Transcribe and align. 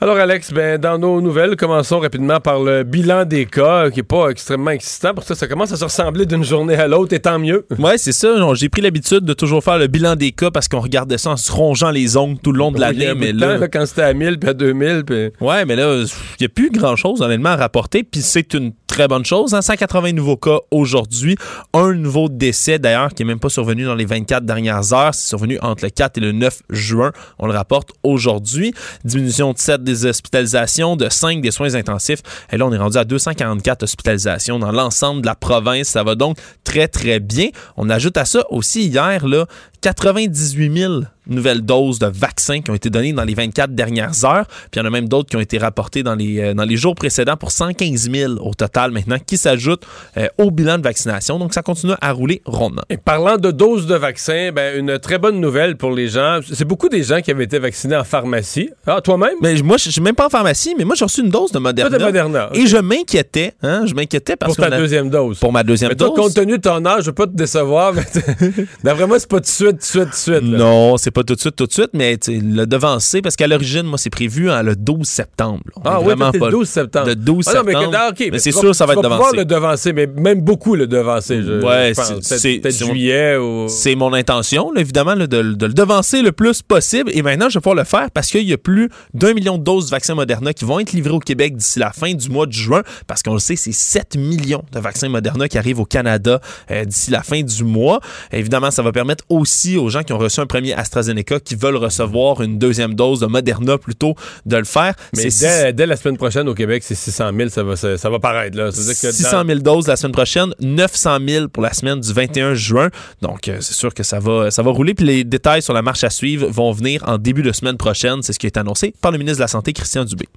Alors 0.00 0.16
Alex, 0.16 0.52
ben, 0.52 0.78
dans 0.78 0.96
nos 0.96 1.20
nouvelles, 1.20 1.56
commençons 1.56 1.98
rapidement 1.98 2.38
par 2.38 2.60
le 2.60 2.84
bilan 2.84 3.24
des 3.24 3.46
cas, 3.46 3.90
qui 3.90 3.98
est 3.98 4.04
pas 4.04 4.28
extrêmement 4.28 4.70
excitant. 4.70 5.12
Pour 5.12 5.24
ça, 5.24 5.34
ça 5.34 5.48
commence 5.48 5.72
à 5.72 5.76
se 5.76 5.82
ressembler 5.82 6.24
d'une 6.24 6.44
journée 6.44 6.76
à 6.76 6.86
l'autre, 6.86 7.12
et 7.14 7.18
tant 7.18 7.40
mieux. 7.40 7.66
Ouais, 7.80 7.98
c'est 7.98 8.12
ça. 8.12 8.28
J'ai 8.54 8.68
pris 8.68 8.80
l'habitude 8.80 9.24
de 9.24 9.32
toujours 9.32 9.64
faire 9.64 9.76
le 9.76 9.88
bilan 9.88 10.14
des 10.14 10.30
cas 10.30 10.52
parce 10.52 10.68
qu'on 10.68 10.78
regardait 10.78 11.18
ça 11.18 11.30
en 11.30 11.36
se 11.36 11.50
rongeant 11.50 11.90
les 11.90 12.16
ongles 12.16 12.38
tout 12.38 12.52
le 12.52 12.58
long 12.58 12.70
de 12.70 12.78
l'année. 12.78 13.12
mais 13.16 13.32
là, 13.32 13.66
quand 13.66 13.86
c'était 13.86 14.02
à 14.02 14.14
1000 14.14 14.38
puis 14.38 14.50
à 14.50 14.54
2000. 14.54 15.02
Puis... 15.04 15.32
Ouais, 15.40 15.64
mais 15.64 15.74
là, 15.74 15.96
il 15.96 16.06
n'y 16.42 16.46
a 16.46 16.48
plus 16.48 16.70
grand-chose, 16.70 17.20
honnêtement, 17.20 17.48
à 17.48 17.56
rapporter. 17.56 18.04
Puis 18.04 18.20
c'est 18.20 18.54
une 18.54 18.70
très 18.86 19.08
bonne 19.08 19.24
chose. 19.24 19.50
180 19.60 20.10
hein. 20.10 20.12
nouveaux 20.12 20.36
cas 20.36 20.60
aujourd'hui. 20.70 21.36
Un 21.74 21.94
nouveau 21.94 22.28
décès, 22.28 22.78
d'ailleurs, 22.78 23.12
qui 23.14 23.24
n'est 23.24 23.28
même 23.28 23.40
pas 23.40 23.48
survenu 23.48 23.84
dans 23.84 23.96
les 23.96 24.04
24 24.04 24.44
dernières 24.44 24.92
heures. 24.92 25.12
C'est 25.12 25.26
survenu 25.26 25.58
entre 25.60 25.82
le 25.82 25.90
4 25.90 26.18
et 26.18 26.20
le 26.20 26.30
9 26.30 26.62
juin. 26.70 27.10
On 27.40 27.48
le 27.48 27.52
rapporte 27.52 27.90
aujourd'hui. 28.04 28.72
Diminution 29.04 29.52
de 29.52 29.58
7 29.58 29.87
des 29.88 30.06
hospitalisations, 30.06 30.96
de 30.96 31.08
5 31.08 31.40
des 31.40 31.50
soins 31.50 31.74
intensifs. 31.74 32.22
Et 32.52 32.56
là, 32.56 32.66
on 32.66 32.72
est 32.72 32.78
rendu 32.78 32.98
à 32.98 33.04
244 33.04 33.82
hospitalisations 33.82 34.58
dans 34.58 34.72
l'ensemble 34.72 35.22
de 35.22 35.26
la 35.26 35.34
province. 35.34 35.88
Ça 35.88 36.02
va 36.02 36.14
donc 36.14 36.36
très, 36.64 36.88
très 36.88 37.20
bien. 37.20 37.48
On 37.76 37.88
ajoute 37.90 38.16
à 38.16 38.24
ça 38.24 38.44
aussi 38.50 38.86
hier, 38.86 39.26
là, 39.26 39.46
98 39.80 40.78
000 40.78 41.02
nouvelles 41.28 41.60
doses 41.60 41.98
de 41.98 42.06
vaccins 42.06 42.60
qui 42.60 42.70
ont 42.70 42.74
été 42.74 42.90
données 42.90 43.12
dans 43.12 43.24
les 43.24 43.34
24 43.34 43.74
dernières 43.74 44.24
heures. 44.24 44.46
Puis 44.70 44.76
il 44.76 44.78
y 44.78 44.82
en 44.82 44.86
a 44.86 44.90
même 44.90 45.08
d'autres 45.08 45.28
qui 45.28 45.36
ont 45.36 45.40
été 45.40 45.58
rapportées 45.58 46.02
dans 46.02 46.14
les, 46.14 46.40
euh, 46.40 46.54
dans 46.54 46.64
les 46.64 46.76
jours 46.76 46.94
précédents 46.94 47.36
pour 47.36 47.50
115 47.52 48.10
000 48.10 48.32
au 48.40 48.54
total 48.54 48.90
maintenant 48.90 49.18
qui 49.24 49.36
s'ajoutent 49.36 49.84
euh, 50.16 50.28
au 50.38 50.50
bilan 50.50 50.78
de 50.78 50.82
vaccination. 50.82 51.38
Donc 51.38 51.54
ça 51.54 51.62
continue 51.62 51.92
à 52.00 52.12
rouler 52.12 52.42
rondement. 52.44 52.82
Et 52.88 52.96
parlant 52.96 53.36
de 53.36 53.50
doses 53.50 53.86
de 53.86 53.94
vaccins, 53.94 54.50
ben, 54.52 54.78
une 54.78 54.98
très 54.98 55.18
bonne 55.18 55.40
nouvelle 55.40 55.76
pour 55.76 55.92
les 55.92 56.08
gens. 56.08 56.40
C'est 56.50 56.64
beaucoup 56.64 56.88
des 56.88 57.02
gens 57.02 57.20
qui 57.20 57.30
avaient 57.30 57.44
été 57.44 57.58
vaccinés 57.58 57.96
en 57.96 58.04
pharmacie. 58.04 58.70
Ah, 58.86 59.00
toi-même? 59.02 59.34
Mais 59.42 59.54
ben, 59.54 59.64
moi, 59.64 59.76
je 59.76 59.90
suis 59.90 60.00
même 60.00 60.14
pas 60.14 60.26
en 60.26 60.30
pharmacie, 60.30 60.74
mais 60.78 60.84
moi, 60.84 60.94
j'ai 60.96 61.04
reçu 61.04 61.20
une 61.20 61.30
dose 61.30 61.52
de 61.52 61.58
Moderna. 61.58 61.98
de 61.98 62.02
Moderna. 62.02 62.50
Et 62.54 62.66
je 62.66 62.78
m'inquiétais. 62.78 63.52
Hein, 63.62 63.84
je 63.86 63.94
m'inquiétais 63.94 64.36
parce 64.36 64.56
que. 64.56 64.62
Pour 64.62 64.70
ta 64.70 64.76
deuxième 64.76 65.10
dose. 65.10 65.38
Pour 65.38 65.52
ma 65.52 65.62
deuxième 65.62 65.92
dose. 65.94 66.14
compte 66.14 66.34
tenu 66.34 66.52
de 66.52 66.62
ton 66.62 66.84
âge, 66.86 67.02
je 67.02 67.06
veux 67.06 67.14
pas 67.14 67.26
te 67.26 67.36
décevoir, 67.36 67.92
mais 67.92 68.04
d'après 68.84 69.06
moi, 69.06 69.18
c'est 69.18 69.28
pas 69.28 69.40
de 69.40 69.46
suite, 69.70 70.04
tout 70.04 70.08
de 70.08 70.14
suite, 70.14 70.34
tout 70.34 70.40
de 70.40 70.46
suite. 70.46 70.58
Non, 70.58 70.96
c'est 70.96 71.10
pas 71.10 71.22
tout 71.22 71.34
de 71.34 71.40
suite, 71.40 71.56
tout 71.56 71.66
de 71.66 71.72
suite, 71.72 71.90
mais 71.92 72.18
le 72.26 72.64
devancer, 72.64 73.22
parce 73.22 73.36
qu'à 73.36 73.46
l'origine, 73.46 73.82
moi, 73.82 73.98
c'est 73.98 74.10
prévu 74.10 74.50
hein, 74.50 74.62
le 74.62 74.76
12 74.76 75.06
septembre. 75.06 75.60
ah 75.84 76.00
oui, 76.00 76.14
le 76.16 76.50
12 76.50 76.68
septembre. 76.68 77.08
Le 77.08 77.16
12 77.16 77.44
ah, 77.46 77.50
septembre. 77.50 77.82
Non, 77.82 77.90
mais, 78.18 78.30
mais 78.32 78.38
c'est 78.38 78.52
sûr, 78.52 78.74
ça 78.74 78.86
va 78.86 78.94
être 78.94 79.02
devancé. 79.02 79.16
pouvoir 79.16 79.34
le 79.34 79.44
devancer, 79.44 79.92
mais 79.92 80.06
même 80.06 80.40
beaucoup 80.40 80.74
le 80.74 80.86
devancer. 80.86 81.42
Je, 81.42 81.60
ouais, 81.60 81.92
c'est 82.22 82.58
peut-être 82.58 82.84
juillet 82.86 83.36
ou... 83.36 83.66
C'est 83.68 83.94
mon 83.94 84.12
intention, 84.12 84.74
évidemment, 84.76 85.16
de, 85.16 85.26
de, 85.26 85.66
le 85.66 85.72
devancer 85.72 86.22
le 86.22 86.32
plus 86.32 86.62
possible. 86.62 87.10
Et 87.14 87.22
maintenant, 87.22 87.48
je 87.48 87.58
vais 87.58 87.60
pouvoir 87.60 87.76
le 87.76 87.84
faire 87.84 88.10
parce 88.10 88.30
qu'il 88.30 88.48
y 88.48 88.52
a 88.52 88.58
plus 88.58 88.88
d'un 89.14 89.34
million 89.34 89.58
de 89.58 89.64
doses 89.64 89.86
de 89.86 89.90
vaccins 89.90 90.14
Moderna 90.14 90.52
qui 90.52 90.64
vont 90.64 90.80
être 90.80 90.92
livrées 90.92 91.14
au 91.14 91.18
Québec 91.18 91.56
d'ici 91.56 91.78
la 91.78 91.92
fin 91.92 92.12
du 92.12 92.28
mois 92.28 92.46
de 92.46 92.52
juin, 92.52 92.82
parce 93.06 93.22
qu'on 93.22 93.34
le 93.34 93.38
sait, 93.38 93.56
c'est 93.56 93.72
7 93.72 94.16
millions 94.16 94.64
de 94.72 94.80
vaccins 94.80 95.08
Moderna 95.08 95.48
qui 95.48 95.58
arrivent 95.58 95.80
au 95.80 95.84
Canada 95.84 96.40
euh, 96.70 96.84
d'ici 96.84 97.10
la 97.10 97.22
fin 97.22 97.42
du 97.42 97.64
mois. 97.64 98.00
Évidemment, 98.32 98.70
ça 98.70 98.82
va 98.82 98.92
permettre 98.92 99.24
aussi 99.28 99.57
aux 99.76 99.88
gens 99.88 100.02
qui 100.02 100.12
ont 100.12 100.18
reçu 100.18 100.40
un 100.40 100.46
premier 100.46 100.72
AstraZeneca 100.74 101.40
qui 101.40 101.54
veulent 101.54 101.76
recevoir 101.76 102.40
une 102.42 102.58
deuxième 102.58 102.94
dose 102.94 103.20
de 103.20 103.26
Moderna 103.26 103.78
plutôt 103.78 104.14
de 104.46 104.56
le 104.56 104.64
faire. 104.64 104.94
Mais 105.16 105.28
dès, 105.40 105.72
dès, 105.72 105.86
la 105.86 105.96
semaine 105.96 106.16
prochaine 106.16 106.48
au 106.48 106.54
Québec, 106.54 106.82
c'est 106.84 106.94
600 106.94 107.30
000, 107.36 107.48
ça 107.48 107.62
va, 107.62 107.76
ça, 107.76 108.10
va 108.10 108.18
paraître. 108.18 108.56
Là. 108.56 108.70
600 108.70 109.44
000 109.46 109.58
doses 109.60 109.86
la 109.86 109.96
semaine 109.96 110.12
prochaine, 110.12 110.54
900 110.60 111.18
000 111.26 111.48
pour 111.48 111.62
la 111.62 111.72
semaine 111.72 112.00
du 112.00 112.12
21 112.12 112.54
juin. 112.54 112.88
Donc, 113.22 113.48
euh, 113.48 113.58
c'est 113.60 113.74
sûr 113.74 113.92
que 113.92 114.02
ça 114.02 114.18
va, 114.20 114.50
ça 114.50 114.62
va 114.62 114.70
rouler. 114.70 114.94
Puis 114.94 115.06
les 115.06 115.24
détails 115.24 115.62
sur 115.62 115.74
la 115.74 115.82
marche 115.82 116.04
à 116.04 116.10
suivre 116.10 116.48
vont 116.48 116.72
venir 116.72 117.02
en 117.06 117.18
début 117.18 117.42
de 117.42 117.52
semaine 117.52 117.76
prochaine. 117.76 118.22
C'est 118.22 118.32
ce 118.32 118.38
qui 118.38 118.46
est 118.46 118.56
annoncé 118.56 118.94
par 119.00 119.10
le 119.10 119.18
ministre 119.18 119.38
de 119.38 119.44
la 119.44 119.48
Santé, 119.48 119.72
Christian 119.72 120.04
Dubé. 120.04 120.28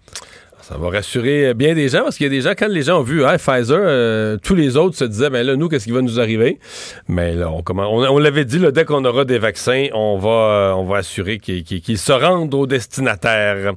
Ça 0.72 0.78
va 0.78 0.90
rassurer 0.90 1.54
bien 1.54 1.74
des 1.74 1.90
gens 1.90 2.04
parce 2.04 2.16
qu'il 2.16 2.24
y 2.24 2.28
a 2.28 2.30
des 2.30 2.40
gens, 2.40 2.54
quand 2.58 2.70
les 2.70 2.84
gens 2.84 3.02
ont 3.02 3.04
vu 3.04 3.24
Pfizer, 3.38 3.78
euh, 3.78 4.38
tous 4.42 4.56
les 4.56 4.78
autres 4.78 4.96
se 4.96 5.04
disaient, 5.04 5.30
ben 5.30 5.46
là, 5.46 5.58
nous, 5.58 5.68
qu'est-ce 5.68 5.84
qui 5.84 5.92
va 5.92 6.02
nous 6.02 6.18
arriver? 6.18 6.59
Mais 7.09 7.36
là, 7.36 7.52
on, 7.52 7.62
on, 7.78 8.18
l'avait 8.18 8.46
dit, 8.46 8.58
dès 8.72 8.86
qu'on 8.86 9.04
aura 9.04 9.26
des 9.26 9.38
vaccins, 9.38 9.88
on 9.94 10.18
va, 10.18 10.30
euh, 10.30 10.72
on 10.72 10.86
va 10.86 11.00
assurer 11.00 11.40
qu'ils 11.40 11.98
se 11.98 12.14
rendent 12.14 12.54
aux 12.54 12.68
destinataires. 12.68 13.74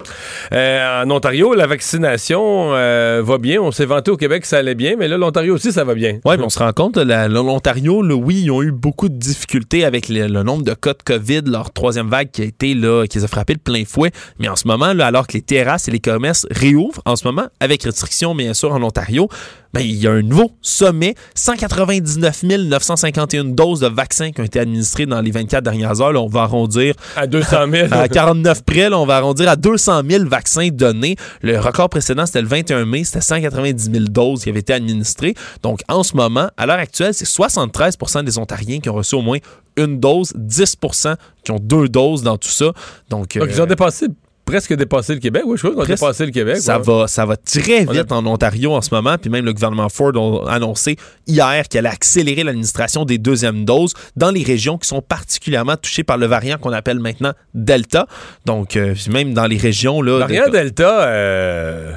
Euh, 0.53 1.03
en 1.03 1.11
Ontario, 1.11 1.55
la 1.55 1.67
vaccination 1.67 2.71
va 2.71 3.39
bien. 3.39 3.61
On 3.61 3.73
s'est 3.73 3.87
vanté 3.87 4.13
au 4.13 4.17
Québec 4.17 4.43
que 4.43 4.49
ça 4.49 4.59
allait 4.59 4.77
bien, 4.77 4.95
mais 4.97 5.09
là, 5.09 5.17
l'Ontario 5.17 5.55
aussi, 5.55 5.73
ça 5.73 5.83
va 5.83 5.97
bien. 5.97 6.21
Oui, 6.25 6.37
mais 6.39 6.45
on 6.45 6.49
se 6.49 6.61
rend 6.61 6.73
compte, 6.73 6.97
l'Ontario, 6.97 8.05
oui, 8.05 8.43
ils 8.45 8.51
ont 8.53 8.63
eu 8.63 8.71
beaucoup 8.71 9.09
de 9.09 9.17
difficultés 9.17 9.85
avec 9.85 10.09
le, 10.09 10.29
nombre 10.45 10.63
de 10.63 10.75
cas 10.75 10.93
de 10.93 11.03
COVID, 11.05 11.43
leur 11.47 11.73
troisième 11.73 12.09
vague 12.09 12.31
qui 12.31 12.43
a 12.43 12.45
été, 12.45 12.75
là, 12.75 13.05
qui 13.09 13.19
les 13.19 13.25
a 13.25 13.29
frappés 13.29 13.55
de 13.55 13.59
plein 13.59 13.83
fouet. 13.85 14.13
Mais 14.39 14.49
en 14.49 14.55
ce 14.55 14.69
moment, 14.69 14.93
là, 14.93 15.07
alors 15.07 15.27
que 15.27 15.33
les 15.33 15.43
terrasses 15.43 15.89
et 15.89 15.91
les 15.91 15.99
commerces 15.99 16.47
réouvrent, 16.53 16.84
en 17.05 17.17
ce 17.17 17.27
moment, 17.27 17.47
avec 17.61 17.83
restrictions 17.83 18.35
bien 18.35 18.55
sûr 18.55 18.73
en 18.73 18.83
Ontario, 18.83 19.29
ben, 19.75 19.81
il 19.81 19.97
y 19.97 20.07
a 20.07 20.13
un 20.13 20.23
nouveau 20.23 20.53
sommet. 20.63 21.17
199 21.35 22.45
951 22.45 23.45
doses 23.45 23.81
de 23.81 23.89
vaccins 23.89 24.31
qui 24.31 24.41
ont 24.41 24.45
été 24.45 24.61
administrées 24.61 25.05
dans 25.07 25.21
les 25.21 25.33
24 25.33 25.65
dernières 25.65 26.01
heures. 26.01 26.15
on 26.15 26.29
va 26.29 26.43
arrondir 26.43 26.95
à 27.17 27.27
200 27.27 27.57
000. 27.73 27.89
à 27.93 28.09
49 28.09 28.65
près, 28.65 28.93
on 28.93 29.05
va 29.05 29.17
arrondir 29.17 29.49
à 29.49 29.57
200 29.57 30.03
000 30.09 30.29
vaccins 30.29 30.69
donnés. 30.69 31.17
Le 31.43 31.59
record 31.59 31.89
précédent, 31.89 32.25
c'était 32.25 32.43
le 32.43 32.47
21 32.47 32.85
mai, 32.85 33.03
c'était 33.03 33.21
190 33.21 33.91
000 33.91 34.05
doses 34.05 34.45
qui 34.45 34.51
avaient 34.51 34.61
été 34.61 34.73
administrées. 34.73 35.35
Donc, 35.65 35.81
en 35.89 36.05
ce 36.05 36.17
moment, 36.17 36.49
à 36.57 36.67
l'heure 36.67 36.79
actuelle, 36.79 37.13
c'est 37.13 37.27
73% 37.27 38.23
des 38.23 38.39
Ontariens 38.39 38.79
qui 38.79 38.89
ont 38.91 38.95
reçu 38.95 39.17
au 39.17 39.23
moins 39.23 39.39
une 39.77 39.99
dose, 39.99 40.33
10% 40.39 41.17
qui 41.43 41.51
ont 41.51 41.59
deux 41.61 41.89
doses 41.89 42.23
dans 42.23 42.37
tout 42.37 42.49
ça. 42.49 42.67
Donc, 43.11 43.37
Donc 43.37 43.49
ils 43.51 43.61
ont 43.61 43.67
dépassé 43.67 44.07
presque 44.45 44.75
dépassé 44.75 45.15
le 45.15 45.21
Québec. 45.21 45.43
Oui, 45.47 45.57
je 45.57 45.63
crois 45.63 45.75
qu'on 45.75 45.83
a 45.83 45.95
dépassé 45.95 46.27
le 46.27 46.33
Québec. 46.33 46.59
Ça, 46.59 46.79
va, 46.79 47.07
ça 47.07 47.25
va 47.25 47.37
très 47.37 47.85
vite 47.85 48.13
en 48.13 48.25
Ontario 48.27 48.73
en 48.73 48.81
ce 48.81 48.95
moment. 48.95 49.17
Puis 49.19 49.31
même 49.31 49.45
le 49.45 49.53
gouvernement 49.53 49.89
Ford 49.89 50.13
a 50.47 50.53
annoncé 50.53 50.97
hier 51.27 51.69
qu'elle 51.69 51.87
allait 51.87 51.95
accélérer 51.95 52.45
l'administration 52.45 53.05
des 53.05 53.19
deuxièmes 53.19 53.65
doses 53.65 53.95
dans 54.17 54.31
les 54.31 54.43
régions 54.43 54.79
qui 54.79 54.89
sont 54.89 55.03
particulièrement 55.03 55.77
touchées 55.77 56.05
par 56.05 56.19
le 56.19 56.27
variant 56.27 56.59
qu'on 56.59 56.73
appelle 56.73 57.01
maintenant 57.01 57.33
Delta. 57.55 58.07
Donc, 58.45 58.77
euh, 58.77 58.95
même 59.11 59.35
dans 59.35 59.47
les 59.47 59.57
régions... 59.57 60.03
Là, 60.03 60.13
le 60.13 60.19
variant 60.21 60.49
Delta, 60.49 61.09
euh, 61.09 61.93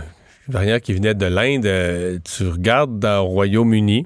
variant 0.47 0.79
qui 0.79 0.94
venait 0.94 1.14
de 1.14 1.25
l'Inde, 1.25 1.66
euh, 1.66 2.19
tu 2.24 2.47
regardes 2.47 3.00
dans 3.00 3.24
le 3.24 3.29
Royaume-Uni, 3.29 4.06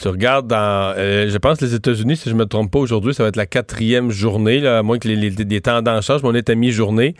tu 0.00 0.08
regardes 0.08 0.46
dans, 0.46 0.94
euh, 0.96 1.28
je 1.28 1.36
pense 1.38 1.60
les 1.60 1.74
États-Unis, 1.74 2.16
si 2.16 2.30
je 2.30 2.34
me 2.34 2.46
trompe 2.46 2.70
pas 2.70 2.78
aujourd'hui, 2.78 3.14
ça 3.14 3.24
va 3.24 3.28
être 3.28 3.36
la 3.36 3.46
quatrième 3.46 4.10
journée, 4.10 4.60
là, 4.60 4.78
à 4.78 4.82
moins 4.82 4.98
que 4.98 5.08
les, 5.08 5.30
les, 5.30 5.60
tendances 5.60 6.06
changent, 6.06 6.22
mais 6.22 6.28
on 6.28 6.34
est 6.34 6.50
à 6.50 6.54
mi-journée. 6.54 7.14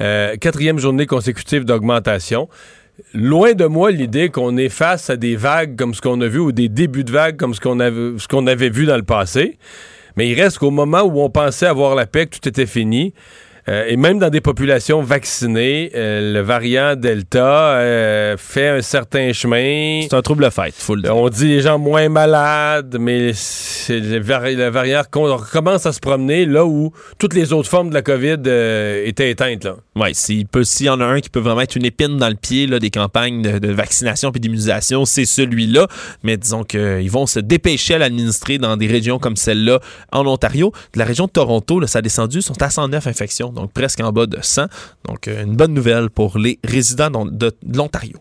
Euh, 0.00 0.36
quatrième 0.36 0.78
journée 0.78 1.06
consécutive 1.06 1.64
d'augmentation. 1.64 2.48
Loin 3.14 3.54
de 3.54 3.64
moi 3.64 3.90
l'idée 3.90 4.28
qu'on 4.28 4.56
est 4.56 4.68
face 4.68 5.08
à 5.08 5.16
des 5.16 5.36
vagues 5.36 5.76
comme 5.76 5.94
ce 5.94 6.00
qu'on 6.00 6.20
a 6.20 6.26
vu 6.26 6.38
ou 6.38 6.52
des 6.52 6.68
débuts 6.68 7.04
de 7.04 7.12
vagues 7.12 7.36
comme 7.36 7.54
ce 7.54 7.60
qu'on 7.60 7.80
avait, 7.80 8.18
ce 8.18 8.26
qu'on 8.28 8.46
avait 8.46 8.70
vu 8.70 8.86
dans 8.86 8.96
le 8.96 9.04
passé. 9.04 9.56
Mais 10.16 10.28
il 10.28 10.34
reste 10.34 10.58
qu'au 10.58 10.72
moment 10.72 11.02
où 11.02 11.20
on 11.20 11.30
pensait 11.30 11.66
avoir 11.66 11.94
la 11.94 12.06
paix, 12.06 12.26
que 12.26 12.36
tout 12.36 12.48
était 12.48 12.66
fini, 12.66 13.14
euh, 13.68 13.84
et 13.86 13.96
même 13.96 14.18
dans 14.18 14.30
des 14.30 14.40
populations 14.40 15.02
vaccinées, 15.02 15.90
euh, 15.94 16.32
le 16.32 16.40
variant 16.40 16.96
Delta 16.96 17.74
euh, 17.76 18.36
fait 18.38 18.68
un 18.68 18.80
certain 18.80 19.32
chemin. 19.32 20.00
C'est 20.02 20.14
un 20.14 20.22
trouble 20.22 20.50
fête, 20.50 20.74
faut 20.74 20.94
le 20.94 21.02
dire. 21.02 21.14
On 21.14 21.28
dit 21.28 21.48
les 21.48 21.60
gens 21.60 21.78
moins 21.78 22.08
malades, 22.08 22.96
mais 22.98 23.32
le, 23.88 24.70
variant 24.70 25.02
commence 25.10 25.84
à 25.84 25.92
se 25.92 26.00
promener 26.00 26.46
là 26.46 26.64
où 26.64 26.92
toutes 27.18 27.34
les 27.34 27.52
autres 27.52 27.68
formes 27.68 27.90
de 27.90 27.94
la 27.94 28.02
COVID 28.02 28.40
étaient 29.04 29.30
éteintes. 29.30 29.64
Là. 29.64 29.76
Oui, 29.96 30.14
s'il 30.14 30.46
y 30.86 30.88
en 30.88 31.00
a 31.00 31.04
un 31.04 31.20
qui 31.20 31.28
peut 31.28 31.40
vraiment 31.40 31.60
être 31.60 31.76
une 31.76 31.84
épine 31.84 32.16
dans 32.16 32.28
le 32.28 32.36
pied 32.36 32.66
là, 32.66 32.78
des 32.78 32.90
campagnes 32.90 33.42
de, 33.42 33.72
vaccination 33.72 34.30
et 34.34 34.38
d'immunisation, 34.38 35.04
c'est 35.04 35.26
celui-là. 35.26 35.88
Mais 36.22 36.36
disons 36.36 36.64
qu'ils 36.64 37.10
vont 37.10 37.26
se 37.26 37.40
dépêcher 37.40 37.94
à 37.94 37.98
l'administrer 37.98 38.58
dans 38.58 38.76
des 38.76 38.86
régions 38.86 39.18
comme 39.18 39.36
celle-là 39.36 39.80
en 40.12 40.26
Ontario. 40.26 40.72
De 40.94 40.98
la 40.98 41.04
région 41.04 41.26
de 41.26 41.30
Toronto, 41.30 41.80
là, 41.80 41.86
ça 41.86 41.98
a 41.98 42.02
descendu, 42.02 42.40
sont 42.40 42.60
à 42.62 42.70
109 42.70 43.06
infections 43.06 43.52
donc 43.58 43.72
presque 43.72 44.00
en 44.00 44.12
bas 44.12 44.26
de 44.26 44.38
100. 44.40 44.66
Donc, 45.06 45.26
euh, 45.26 45.42
une 45.42 45.56
bonne 45.56 45.74
nouvelle 45.74 46.10
pour 46.10 46.38
les 46.38 46.58
résidents 46.64 47.26
de, 47.26 47.52
l'Ontario. 47.74 48.18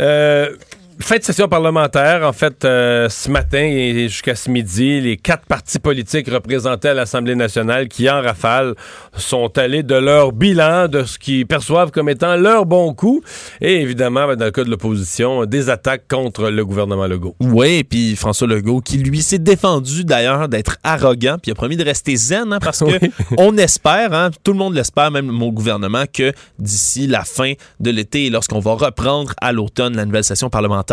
Euh, 0.00 0.56
fin 1.00 1.16
de 1.16 1.22
session 1.22 1.48
parlementaire, 1.48 2.26
en 2.26 2.32
fait, 2.32 2.64
euh, 2.64 3.08
ce 3.08 3.30
matin 3.30 3.62
et 3.62 4.08
jusqu'à 4.08 4.34
ce 4.34 4.50
midi, 4.50 5.00
les 5.00 5.16
quatre 5.16 5.46
partis 5.46 5.78
politiques 5.78 6.28
représentés 6.30 6.88
à 6.88 6.94
l'Assemblée 6.94 7.34
nationale 7.34 7.88
qui, 7.88 8.08
en 8.08 8.20
rafale, 8.22 8.74
sont 9.16 9.56
allés 9.58 9.82
de 9.82 9.94
leur 9.94 10.32
bilan, 10.32 10.88
de 10.88 11.04
ce 11.04 11.18
qu'ils 11.18 11.46
perçoivent 11.46 11.90
comme 11.90 12.08
étant 12.08 12.36
leur 12.36 12.66
bon 12.66 12.94
coup, 12.94 13.22
et 13.60 13.80
évidemment, 13.80 14.26
ben, 14.26 14.36
dans 14.36 14.44
le 14.44 14.50
cas 14.50 14.64
de 14.64 14.70
l'opposition, 14.70 15.44
des 15.46 15.70
attaques 15.70 16.06
contre 16.08 16.50
le 16.50 16.64
gouvernement 16.64 17.06
Legault. 17.06 17.36
Oui, 17.40 17.78
et 17.78 17.84
puis 17.84 18.16
François 18.16 18.46
Legault, 18.46 18.80
qui 18.80 18.98
lui 18.98 19.22
s'est 19.22 19.38
défendu 19.38 20.04
d'ailleurs 20.04 20.48
d'être 20.48 20.78
arrogant, 20.84 21.36
puis 21.40 21.50
a 21.50 21.54
promis 21.54 21.76
de 21.76 21.84
rester 21.84 22.16
zen, 22.16 22.52
hein, 22.52 22.58
parce 22.60 22.78
que 22.84 23.06
on 23.38 23.56
espère, 23.56 24.12
hein, 24.12 24.30
tout 24.42 24.52
le 24.52 24.58
monde 24.58 24.74
l'espère, 24.74 25.10
même 25.10 25.26
mon 25.26 25.50
gouvernement, 25.50 26.04
que 26.12 26.32
d'ici 26.58 27.06
la 27.06 27.24
fin 27.24 27.54
de 27.80 27.90
l'été, 27.90 28.30
lorsqu'on 28.30 28.60
va 28.60 28.74
reprendre 28.74 29.32
à 29.40 29.52
l'automne 29.52 29.96
la 29.96 30.04
nouvelle 30.04 30.24
session 30.24 30.50
parlementaire, 30.50 30.83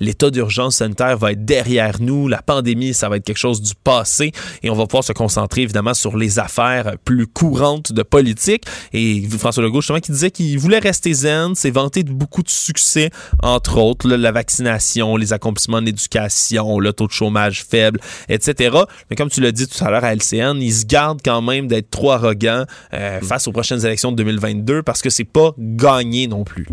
l'état 0.00 0.30
d'urgence 0.30 0.76
sanitaire 0.76 1.16
va 1.16 1.32
être 1.32 1.44
derrière 1.44 2.00
nous, 2.00 2.28
la 2.28 2.42
pandémie, 2.42 2.94
ça 2.94 3.08
va 3.08 3.16
être 3.16 3.24
quelque 3.24 3.38
chose 3.38 3.60
du 3.60 3.72
passé, 3.74 4.32
et 4.62 4.70
on 4.70 4.74
va 4.74 4.86
pouvoir 4.86 5.04
se 5.04 5.12
concentrer 5.12 5.62
évidemment 5.62 5.94
sur 5.94 6.16
les 6.16 6.38
affaires 6.38 6.94
plus 7.04 7.26
courantes 7.26 7.92
de 7.92 8.02
politique. 8.02 8.64
Et 8.92 9.26
François 9.38 9.62
Legault, 9.62 9.80
justement, 9.80 10.00
qui 10.00 10.12
disait 10.12 10.30
qu'il 10.30 10.58
voulait 10.58 10.78
rester 10.78 11.12
zen, 11.12 11.54
s'est 11.54 11.70
vanté 11.70 12.02
de 12.02 12.12
beaucoup 12.12 12.42
de 12.42 12.50
succès, 12.50 13.10
entre 13.42 13.78
autres, 13.78 14.08
là, 14.08 14.16
la 14.16 14.32
vaccination, 14.32 15.16
les 15.16 15.32
accomplissements 15.32 15.78
en 15.78 15.86
éducation, 15.86 16.78
le 16.78 16.92
taux 16.92 17.06
de 17.06 17.12
chômage 17.12 17.64
faible, 17.64 18.00
etc. 18.28 18.76
Mais 19.10 19.16
comme 19.16 19.30
tu 19.30 19.40
l'as 19.40 19.52
dit 19.52 19.66
tout 19.66 19.82
à 19.84 19.90
l'heure 19.90 20.04
à 20.04 20.14
LCN, 20.14 20.60
il 20.60 20.72
se 20.72 20.86
garde 20.86 21.20
quand 21.24 21.42
même 21.42 21.66
d'être 21.66 21.90
trop 21.90 22.12
arrogant 22.12 22.64
euh, 22.92 23.20
face 23.20 23.48
aux 23.48 23.52
prochaines 23.52 23.84
élections 23.84 24.12
de 24.12 24.16
2022 24.16 24.82
parce 24.82 25.02
que 25.02 25.10
c'est 25.10 25.24
pas 25.24 25.52
gagné 25.58 26.26
non 26.26 26.44
plus. 26.44 26.66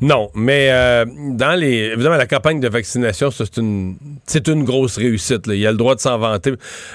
Non, 0.00 0.30
mais 0.34 0.68
euh, 0.70 1.04
dans 1.30 1.58
les. 1.58 1.94
Évidemment, 2.02 2.16
la 2.18 2.26
campagne 2.26 2.58
de 2.58 2.68
vaccination, 2.68 3.30
c'est 3.30 3.56
une, 3.58 3.94
c'est 4.26 4.48
une 4.48 4.64
grosse 4.64 4.96
réussite. 4.96 5.46
là. 5.46 5.54
Il 5.54 5.64
a 5.64 5.70
le 5.70 5.76
droit 5.76 5.94
de 5.94 6.00
s'en 6.00 6.18
vanter. 6.18 6.52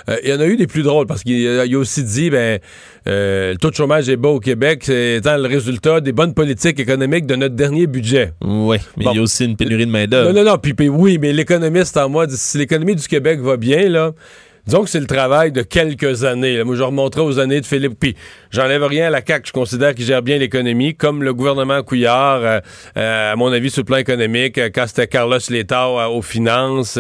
Euh, 0.09 0.17
il 0.21 0.29
y 0.29 0.33
en 0.33 0.39
a 0.41 0.45
eu 0.45 0.57
des 0.57 0.67
plus 0.67 0.83
drôles 0.83 1.07
parce 1.07 1.23
qu'il 1.23 1.47
a, 1.47 1.77
aussi 1.79 2.03
dit 2.03 2.29
ben, 2.29 2.59
euh, 3.07 3.51
le 3.53 3.57
taux 3.57 3.69
de 3.69 3.75
chômage 3.75 4.09
est 4.09 4.17
bas 4.17 4.27
au 4.29 4.41
Québec, 4.41 4.81
c'est 4.83 5.15
étant 5.17 5.37
le 5.37 5.47
résultat 5.47 6.01
des 6.01 6.11
bonnes 6.11 6.33
politiques 6.33 6.79
économiques 6.81 7.25
de 7.25 7.35
notre 7.37 7.55
dernier 7.55 7.87
budget. 7.87 8.33
Oui, 8.43 8.77
mais 8.97 9.05
Bon. 9.05 9.11
il 9.13 9.15
y 9.15 9.19
a 9.19 9.21
aussi 9.21 9.45
une 9.45 9.55
pénurie 9.55 9.85
de 9.85 9.91
Non, 9.91 9.93
main-d'œuvre. 9.93 10.31
non, 10.33 10.43
non. 10.43 10.57
Puis, 10.57 10.73
puis 10.73 10.89
oui, 10.89 11.17
mais 11.21 11.31
l'économiste 11.31 11.95
en 11.95 12.09
moi 12.09 12.27
dit 12.27 12.35
si 12.35 12.57
l'économie 12.57 12.95
du 12.95 13.07
Québec 13.07 13.39
va 13.39 13.55
bien, 13.55 13.87
là. 13.87 14.11
Disons 14.67 14.83
que 14.83 14.89
c'est 14.89 14.99
le 14.99 15.07
travail 15.07 15.53
de 15.53 15.61
quelques 15.61 16.25
années. 16.25 16.61
Moi, 16.65 16.75
je 16.75 16.83
remonterai 16.83 17.21
aux 17.21 17.39
années 17.39 17.61
de 17.61 17.65
Philippe. 17.65 17.97
Puis, 17.97 18.17
j'enlève 18.51 18.83
rien 18.83 19.07
à 19.07 19.09
la 19.09 19.21
CAQ. 19.25 19.47
Je 19.47 19.51
considère 19.53 19.95
qu'il 19.95 20.03
gère 20.03 20.21
bien 20.21 20.37
l'économie, 20.37 20.93
comme 20.93 21.23
le 21.23 21.33
gouvernement 21.33 21.81
Couillard, 21.83 22.41
euh, 22.43 22.59
euh, 22.97 23.31
à 23.31 23.35
mon 23.37 23.49
avis, 23.53 23.69
sur 23.69 23.79
le 23.83 23.85
plan 23.85 23.95
économique, 23.95 24.57
euh, 24.57 24.69
quand 24.73 24.85
c'était 24.85 25.07
Carlos 25.07 25.37
Letao 25.49 25.97
euh, 25.97 26.07
aux 26.07 26.21
finances, 26.21 26.99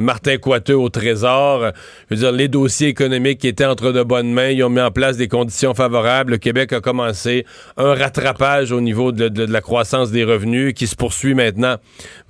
Martin 0.00 0.38
Coiteux 0.38 0.74
au 0.76 0.88
Trésor. 0.88 1.72
je 2.10 2.14
veux 2.14 2.20
dire, 2.22 2.32
les 2.32 2.48
dossiers 2.48 2.88
économiques 2.88 3.40
qui 3.40 3.48
étaient 3.48 3.66
entre 3.66 3.92
de 3.92 4.02
bonnes 4.02 4.32
mains, 4.32 4.48
ils 4.48 4.64
ont 4.64 4.70
mis 4.70 4.80
en 4.80 4.90
place 4.90 5.18
des 5.18 5.28
conditions 5.28 5.74
favorables. 5.74 6.32
Le 6.32 6.38
Québec 6.38 6.72
a 6.72 6.80
commencé 6.80 7.44
un 7.76 7.92
rattrapage 7.92 8.72
au 8.72 8.80
niveau 8.80 9.12
de- 9.12 9.28
de 9.28 9.44
la 9.44 9.60
croissance 9.60 10.10
des 10.12 10.24
revenus 10.24 10.72
qui 10.72 10.86
se 10.86 10.96
poursuit 10.96 11.34
maintenant. 11.34 11.76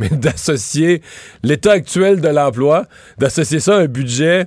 Mais 0.01 0.09
d'associer 0.09 1.03
l'état 1.45 1.71
actuel 1.71 2.21
de 2.21 2.29
l'emploi, 2.29 2.87
d'associer 3.19 3.61
ça 3.61 3.77
à 3.77 3.81
un 3.83 3.87
budget 3.87 4.47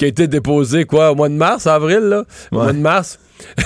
qui 0.00 0.06
a 0.06 0.08
été 0.08 0.26
déposé, 0.28 0.86
quoi, 0.86 1.12
au 1.12 1.14
mois 1.14 1.28
de 1.28 1.34
mars, 1.34 1.66
avril, 1.66 1.98
là? 2.00 2.24
Au 2.52 2.56
Ouais. 2.56 2.62
mois 2.64 2.72
de 2.72 2.78
mars. 2.78 3.18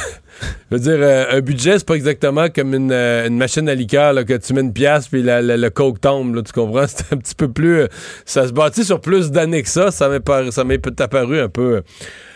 Je 0.71 0.77
veux 0.77 0.81
dire, 0.81 0.97
euh, 0.99 1.27
un 1.31 1.41
budget, 1.41 1.79
c'est 1.79 1.87
pas 1.87 1.95
exactement 1.95 2.49
comme 2.49 2.75
une, 2.75 2.91
euh, 2.91 3.29
une 3.29 3.37
machine 3.37 3.69
à 3.69 3.75
liqueur 3.77 4.13
là, 4.13 4.25
que 4.25 4.35
tu 4.37 4.53
mets 4.53 4.63
une 4.63 4.73
pièce 4.73 5.07
puis 5.07 5.23
la- 5.23 5.41
la- 5.41 5.57
le 5.57 5.71
coke 5.71 6.01
tombe, 6.01 6.35
là, 6.35 6.43
tu 6.43 6.53
comprends? 6.53 6.87
C'est 6.89 7.13
un 7.13 7.19
petit 7.19 7.37
peu 7.37 7.47
plus... 7.49 7.83
euh, 7.83 7.87
ça 8.27 8.49
se 8.49 8.53
bâtit 8.53 8.85
sur 8.85 9.01
plus 9.01 9.31
d'années 9.31 9.63
que 9.63 9.69
ça. 9.69 9.93
Ça 9.93 10.09
m'est 10.09 10.19
par- 10.19 10.53
ça 10.53 10.65
m'est 10.65 11.01
apparu 11.01 11.39
un 11.39 11.49
peu... 11.49 11.83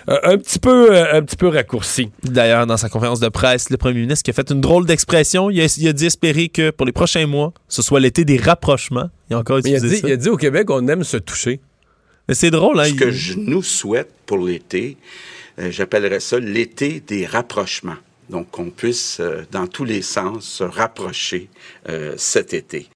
un 0.06 0.38
petit 0.38 0.60
peu, 0.60 0.96
un 0.96 1.22
petit 1.22 1.36
peu 1.36 1.48
raccourci. 1.48 2.10
D'ailleurs, 2.22 2.66
dans 2.68 2.76
sa 2.76 2.88
conférence 2.88 3.18
de 3.18 3.28
presse, 3.28 3.68
le 3.68 3.76
premier 3.78 4.00
ministre 4.00 4.22
qui 4.22 4.30
a 4.30 4.34
fait 4.34 4.48
une 4.52 4.60
drôle 4.60 4.86
d'expression, 4.86 5.50
il 5.50 5.60
a, 5.60 5.76
il 5.76 5.88
a 5.88 5.92
dit 5.92 6.06
espérer 6.06 6.48
que 6.50 6.70
pour 6.70 6.86
les 6.86 6.92
prochains 6.92 7.26
mois, 7.26 7.52
ce 7.66 7.82
soit 7.82 7.98
l'été 7.98 8.24
des 8.24 8.36
rapprochements. 8.38 9.10
Il 9.28 9.34
a 9.34 9.38
encore 9.40 9.58
il 9.64 9.74
a, 9.74 9.80
dit, 9.80 9.96
ça. 9.96 10.06
il 10.08 10.12
a 10.12 10.16
dit 10.16 10.28
au 10.28 10.36
Québec, 10.36 10.70
on 10.70 10.86
aime 10.86 11.02
se 11.02 11.16
toucher. 11.16 11.60
Mais 12.28 12.34
c'est 12.34 12.50
drôle, 12.50 12.78
hein? 12.80 12.84
Ce 12.84 12.90
il- 12.90 12.96
que 12.96 13.10
je 13.10 13.34
nous 13.38 13.62
souhaite 13.62 14.10
pour 14.26 14.38
l'été, 14.38 14.96
euh, 15.58 15.70
j'appellerais 15.70 16.20
ça 16.20 16.38
l'été 16.38 17.00
des 17.06 17.24
rapprochements. 17.26 17.96
Donc, 18.30 18.50
qu'on 18.50 18.68
puisse, 18.70 19.18
euh, 19.20 19.42
dans 19.50 19.66
tous 19.66 19.84
les 19.86 20.02
sens, 20.02 20.44
se 20.44 20.64
rapprocher 20.64 21.48
euh, 21.88 22.12
cet 22.18 22.52
été. 22.52 22.88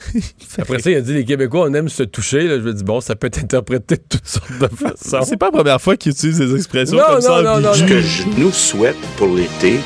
Après 0.58 0.80
ça, 0.80 0.90
il 0.90 0.96
a 0.96 1.00
dit 1.02 1.12
les 1.14 1.24
Québécois, 1.24 1.66
on 1.68 1.74
aime 1.74 1.88
se 1.88 2.02
toucher. 2.02 2.48
Là, 2.48 2.56
je 2.56 2.62
me 2.62 2.72
dis, 2.74 2.82
bon, 2.82 3.00
ça 3.00 3.14
peut 3.14 3.26
être 3.28 3.38
interprété 3.38 3.96
de 3.96 4.02
toutes 4.08 4.26
sortes 4.26 4.58
de 4.58 4.66
façons. 4.76 5.22
C'est 5.24 5.36
pas 5.36 5.46
la 5.46 5.52
première 5.52 5.80
fois 5.80 5.96
qu'il 5.96 6.10
utilise 6.12 6.38
des 6.38 6.56
expressions 6.56 6.96
Non, 6.96 7.04
comme 7.04 7.14
non, 7.16 7.20
ça. 7.20 7.42
non, 7.42 7.50
ambigu. 7.50 7.66
non, 7.68 7.74
Ce 7.74 7.84
que 7.84 8.00
je 8.00 8.22
nous 8.38 8.50
souhaite 8.50 8.96
pour 9.16 9.28
l'été, 9.36 9.74
euh, 9.74 9.78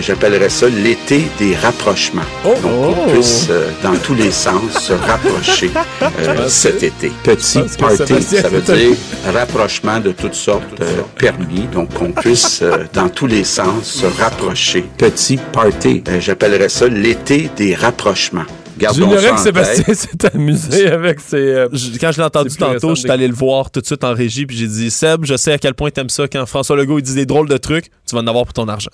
j'appellerais 0.00 0.48
ça 0.48 0.68
l'été 0.68 1.22
des 1.38 1.54
rapprochements. 1.56 2.22
Oh! 2.44 2.48
Donc, 2.62 2.94
qu'on 2.94 3.04
Oh! 3.06 3.10
puisse, 3.12 3.46
euh, 3.50 3.70
dans 3.82 3.94
tous 3.96 4.14
les 4.14 4.30
sens, 4.30 4.72
se 4.78 4.92
rapprocher 4.92 5.70
euh, 6.02 6.48
cet 6.48 6.82
été. 6.82 7.10
Petit 7.22 7.60
party, 7.78 8.22
ça 8.22 8.48
veut 8.48 8.60
dire 8.60 8.96
rapprochement 9.32 9.98
de 10.00 10.12
toutes 10.12 10.34
sortes 10.34 10.80
euh, 10.80 11.02
permis. 11.18 11.66
Donc, 11.72 11.92
qu'on 11.94 12.12
puisse, 12.12 12.60
euh, 12.62 12.84
dans 12.92 13.08
tous 13.08 13.26
les 13.26 13.44
sens, 13.44 13.84
se 13.84 14.06
rapprocher. 14.20 14.84
Petit 14.98 15.38
party, 15.52 16.02
euh, 16.08 16.20
j'appellerais 16.20 16.68
ça 16.68 16.86
l'été 16.88 17.50
des 17.56 17.74
rapprochements. 17.74 18.44
Gardons 18.80 19.00
J'ignorais 19.02 19.20
ça 19.22 19.28
que 19.28 19.34
en 19.34 19.36
Sébastien 19.38 19.94
s'est 19.94 20.26
amusé 20.34 20.88
avec 20.88 21.20
ses. 21.20 21.36
euh, 21.36 21.68
Je- 21.72 21.98
quand 21.98 22.10
je 22.12 22.18
l'ai 22.18 22.24
entendu 22.24 22.54
tantôt, 22.56 22.94
je 22.94 23.00
suis 23.02 23.10
allé 23.10 23.28
le 23.28 23.34
voir 23.34 23.70
tout 23.70 23.80
de 23.80 23.86
suite 23.86 24.02
en 24.04 24.14
régie, 24.14 24.46
puis 24.46 24.56
j'ai 24.56 24.66
dit 24.66 24.90
Seb, 24.90 25.24
je 25.24 25.36
sais 25.36 25.52
à 25.52 25.58
quel 25.58 25.74
point 25.74 25.90
t'aimes 25.90 26.08
ça 26.08 26.26
quand 26.28 26.44
François 26.46 26.76
Legault 26.76 26.98
il 26.98 27.02
dit 27.02 27.14
des 27.14 27.26
drôles 27.26 27.48
de 27.48 27.56
trucs, 27.56 27.86
tu 28.06 28.14
vas 28.14 28.22
en 28.22 28.26
avoir 28.26 28.44
pour 28.44 28.54
ton 28.54 28.68
argent. 28.68 28.90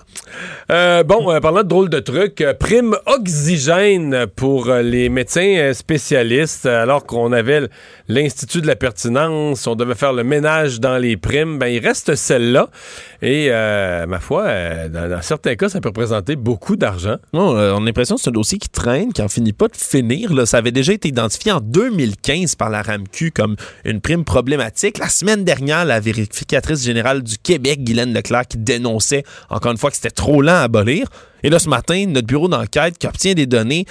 Euh, 0.70 1.02
bon, 1.04 1.30
euh, 1.30 1.40
parlant 1.40 1.62
de 1.62 1.68
drôles 1.68 1.88
de 1.88 2.00
trucs, 2.00 2.40
euh, 2.40 2.52
prime 2.54 2.96
oxygène 3.06 4.26
pour 4.34 4.68
euh, 4.68 4.82
les 4.82 5.08
médecins 5.08 5.54
euh, 5.56 5.72
spécialistes, 5.74 6.66
alors 6.66 7.04
qu'on 7.06 7.32
avait 7.32 7.68
l'Institut 8.08 8.60
de 8.60 8.66
la 8.66 8.76
pertinence, 8.76 9.66
on 9.66 9.74
devait 9.76 9.94
faire 9.94 10.12
le 10.12 10.24
ménage 10.24 10.80
dans 10.80 10.98
les 10.98 11.16
primes, 11.16 11.58
ben 11.58 11.66
il 11.68 11.78
reste 11.86 12.14
celle-là. 12.14 12.68
Et 13.22 13.48
euh, 13.50 14.06
ma 14.06 14.18
foi, 14.20 14.44
euh, 14.46 14.88
dans, 14.88 15.08
dans 15.08 15.22
certains 15.22 15.54
cas, 15.56 15.68
ça 15.68 15.80
peut 15.80 15.88
représenter 15.88 16.36
beaucoup 16.36 16.76
d'argent. 16.76 17.16
Non, 17.32 17.56
euh, 17.56 17.72
on 17.74 17.82
a 17.82 17.84
l'impression 17.86 18.16
que 18.16 18.20
c'est 18.22 18.28
un 18.28 18.32
dossier 18.32 18.58
qui 18.58 18.68
traîne, 18.68 19.12
qui 19.12 19.22
en 19.22 19.28
finit 19.28 19.52
pas 19.52 19.68
de 19.68 19.75
finir. 19.76 20.46
Ça 20.46 20.58
avait 20.58 20.72
déjà 20.72 20.92
été 20.92 21.08
identifié 21.08 21.52
en 21.52 21.60
2015 21.60 22.54
par 22.54 22.70
la 22.70 22.82
RAMQ 22.82 23.30
comme 23.30 23.56
une 23.84 24.00
prime 24.00 24.24
problématique. 24.24 24.98
La 24.98 25.08
semaine 25.08 25.44
dernière, 25.44 25.84
la 25.84 26.00
vérificatrice 26.00 26.84
générale 26.84 27.22
du 27.22 27.38
Québec, 27.38 27.84
Guylaine 27.84 28.12
Leclerc, 28.12 28.48
qui 28.48 28.58
dénonçait 28.58 29.24
encore 29.50 29.72
une 29.72 29.78
fois 29.78 29.90
que 29.90 29.96
c'était 29.96 30.10
trop 30.10 30.42
lent 30.42 30.54
à 30.54 30.62
abolir. 30.62 31.08
Et 31.46 31.48
là, 31.50 31.60
ce 31.60 31.68
matin, 31.68 32.06
notre 32.08 32.26
bureau 32.26 32.48
d'enquête 32.48 32.98
qui 32.98 33.06
obtient 33.06 33.32
des 33.34 33.46
données 33.46 33.86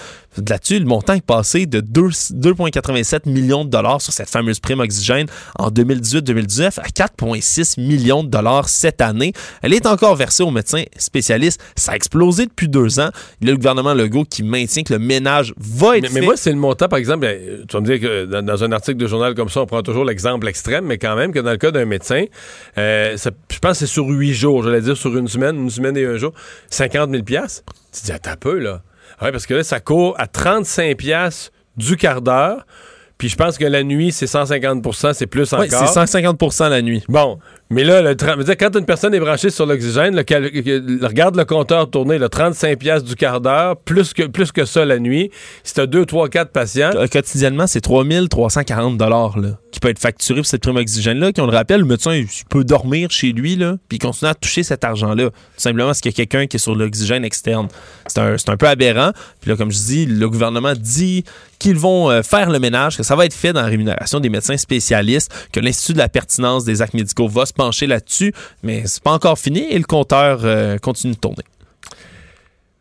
là-dessus, 0.46 0.78
le 0.78 0.86
montant 0.86 1.14
est 1.14 1.26
passé 1.26 1.66
de 1.66 1.80
2 1.80 2.02
2,87 2.10 3.30
millions 3.30 3.64
de 3.64 3.70
dollars 3.70 4.02
sur 4.02 4.12
cette 4.12 4.30
fameuse 4.30 4.60
prime 4.60 4.82
oxygène 4.82 5.28
en 5.58 5.70
2018-2019 5.70 6.80
à 6.82 6.88
4,6 6.90 7.80
millions 7.80 8.26
de 8.26 8.30
dollars 8.30 8.68
cette 8.68 9.00
année. 9.00 9.32
Elle 9.62 9.74
est 9.74 9.86
encore 9.86 10.18
versée 10.18 10.44
aux 10.44 10.52
médecins 10.52 10.84
spécialistes. 10.98 11.62
Ça 11.78 11.94
a 11.94 11.96
explosé 11.96 12.46
depuis 12.46 12.68
deux 12.68 13.00
ans. 13.00 13.10
Il 13.40 13.48
y 13.48 13.50
a 13.50 13.54
le 13.54 13.58
gouvernement 13.58 13.94
Legault 13.94 14.26
qui 14.26 14.44
maintient 14.44 14.84
que 14.84 14.92
le 14.92 15.00
ménage 15.00 15.54
va 15.58 15.96
être 15.98 16.02
Mais, 16.04 16.10
fait. 16.10 16.20
mais 16.20 16.26
moi, 16.26 16.36
c'est 16.36 16.52
le 16.52 16.58
montant, 16.58 16.90
par 16.90 17.00
exemple, 17.00 17.20
ben, 17.20 17.40
tu 17.68 17.74
vas 17.78 17.80
me 17.80 17.86
dire 17.86 18.02
que 18.02 18.26
dans, 18.26 18.42
dans 18.46 18.64
un 18.66 18.74
article 18.74 18.98
de 18.98 19.08
journal 19.08 19.34
comme 19.34 19.48
ça, 19.50 19.62
on 19.62 19.66
prend 19.66 19.82
toujours 19.82 20.04
l'exemple 20.04 20.46
extrême, 20.50 20.84
mais 20.86 20.98
quand 20.98 21.16
même 21.16 21.32
que 21.32 21.40
dans 21.40 21.52
le 21.52 21.58
cas 21.58 21.72
d'un 21.72 21.86
médecin, 21.86 22.26
euh, 22.78 23.16
ça- 23.16 23.32
je 23.50 23.60
pense 23.60 23.72
que 23.80 23.86
c'est 23.86 23.92
sur 23.94 24.08
huit 24.08 24.34
jours, 24.34 24.64
j'allais 24.64 24.82
dire 24.82 24.98
sur 24.98 25.16
une 25.16 25.30
semaine, 25.30 25.56
une 25.56 25.70
semaine 25.70 25.96
et 25.96 26.06
un 26.06 26.18
jour, 26.18 26.34
50 26.70 27.10
000 27.12 27.24
Tu 27.92 28.02
dis, 28.04 28.12
attends 28.12 28.38
peu, 28.38 28.60
là. 28.60 28.82
Ouais, 29.22 29.32
parce 29.32 29.46
que 29.46 29.54
là, 29.54 29.64
ça 29.64 29.80
court 29.80 30.16
à 30.20 30.28
35 30.28 30.98
du 31.78 31.98
quart 31.98 32.22
d'heure, 32.22 32.66
puis 33.18 33.30
je 33.30 33.36
pense 33.36 33.58
que 33.58 33.66
la 33.66 33.84
nuit, 33.84 34.12
c'est 34.12 34.26
150% 34.26 35.14
c'est 35.14 35.28
plus 35.28 35.52
Oui, 35.54 35.68
encore. 35.68 35.88
c'est 35.88 36.00
150% 36.20 36.70
la 36.70 36.82
nuit. 36.82 37.04
Bon, 37.08 37.40
mais 37.70 37.84
là, 37.84 38.02
le 38.02 38.16
quand 38.56 38.76
une 38.76 38.86
personne 38.86 39.14
est 39.14 39.20
branchée 39.20 39.50
sur 39.50 39.66
l'oxygène, 39.66 40.16
regarde 41.02 41.36
le 41.36 41.46
compteur 41.46 41.90
tourner, 41.90 42.18
le 42.18 42.30
35 42.30 42.78
pièces 42.78 43.04
du 43.04 43.16
quart 43.16 43.42
d'heure, 43.42 43.78
plus 43.78 44.14
que, 44.14 44.24
plus 44.24 44.52
que 44.52 44.66
ça 44.66 44.86
la 44.86 45.00
nuit. 45.00 45.32
Si 45.64 45.74
tu 45.74 45.82
as 45.82 45.88
2, 45.88 46.06
3, 46.06 46.30
4 46.30 46.52
patients, 46.52 46.92
Euh, 46.96 47.08
Quotidiennement, 47.08 47.68
c'est 47.68 47.82
3340 47.82 48.98
dollars 48.98 49.36
qui 49.72 49.80
peut 49.80 49.90
être 49.90 50.00
facturé 50.00 50.40
pour 50.42 50.46
cette 50.46 50.62
prime 50.62 50.78
oxygène-là. 50.78 51.32
Qui, 51.32 51.42
on 51.42 51.48
le 51.48 51.52
rappelle, 51.56 51.82
le 51.82 51.86
médecin 51.88 52.14
il 52.14 52.28
peut 52.50 52.64
dormir 52.64 53.10
chez 53.12 53.32
lui, 53.32 53.56
là, 53.56 53.76
puis 53.90 53.98
continuer 54.00 54.30
à 54.32 54.36
toucher 54.36 54.64
cet 54.64 54.84
argent-là. 54.84 55.26
Tout 55.30 55.32
simplement 55.58 55.88
parce 55.88 56.02
qu'il 56.02 56.12
y 56.12 56.14
a 56.14 56.18
quelqu'un 56.26 56.48
qui 56.48 56.58
est 56.58 56.60
sur 56.60 56.76
l'oxygène 56.76 57.26
externe. 57.26 57.68
C'est 58.08 58.20
un, 58.20 58.38
c'est 58.38 58.50
un 58.50 58.58
peu 58.58 58.68
aberrant. 58.68 59.12
Puis 59.42 59.50
là, 59.52 59.58
comme 59.58 59.72
je 59.72 59.78
dis, 59.78 60.06
le 60.06 60.30
gouvernement 60.30 60.74
dit 60.78 61.24
qu'ils 61.66 61.80
vont 61.80 62.12
euh, 62.12 62.22
faire 62.22 62.52
le 62.52 62.60
ménage, 62.60 62.96
que 62.96 63.02
ça 63.02 63.16
va 63.16 63.26
être 63.26 63.34
fait 63.34 63.52
dans 63.52 63.64
la 63.64 63.68
rémunération 63.68 64.20
des 64.20 64.30
médecins 64.30 64.56
spécialistes, 64.56 65.34
que 65.52 65.60
l'Institut 65.60 65.94
de 65.94 65.98
la 65.98 66.10
pertinence 66.10 66.64
des 66.64 66.84
actes 66.84 66.94
médicaux 66.94 67.28
va 67.28 67.48
se 67.48 67.54
pencher 67.54 67.88
là-dessus, 67.88 68.36
mais 68.62 68.84
c'est 68.86 69.02
pas 69.02 69.14
encore 69.14 69.40
fini 69.40 69.66
et 69.72 69.80
le 69.80 69.84
compteur 69.84 70.42
euh, 70.44 70.78
continue 70.78 71.14
de 71.14 71.18
tourner. 71.18 71.42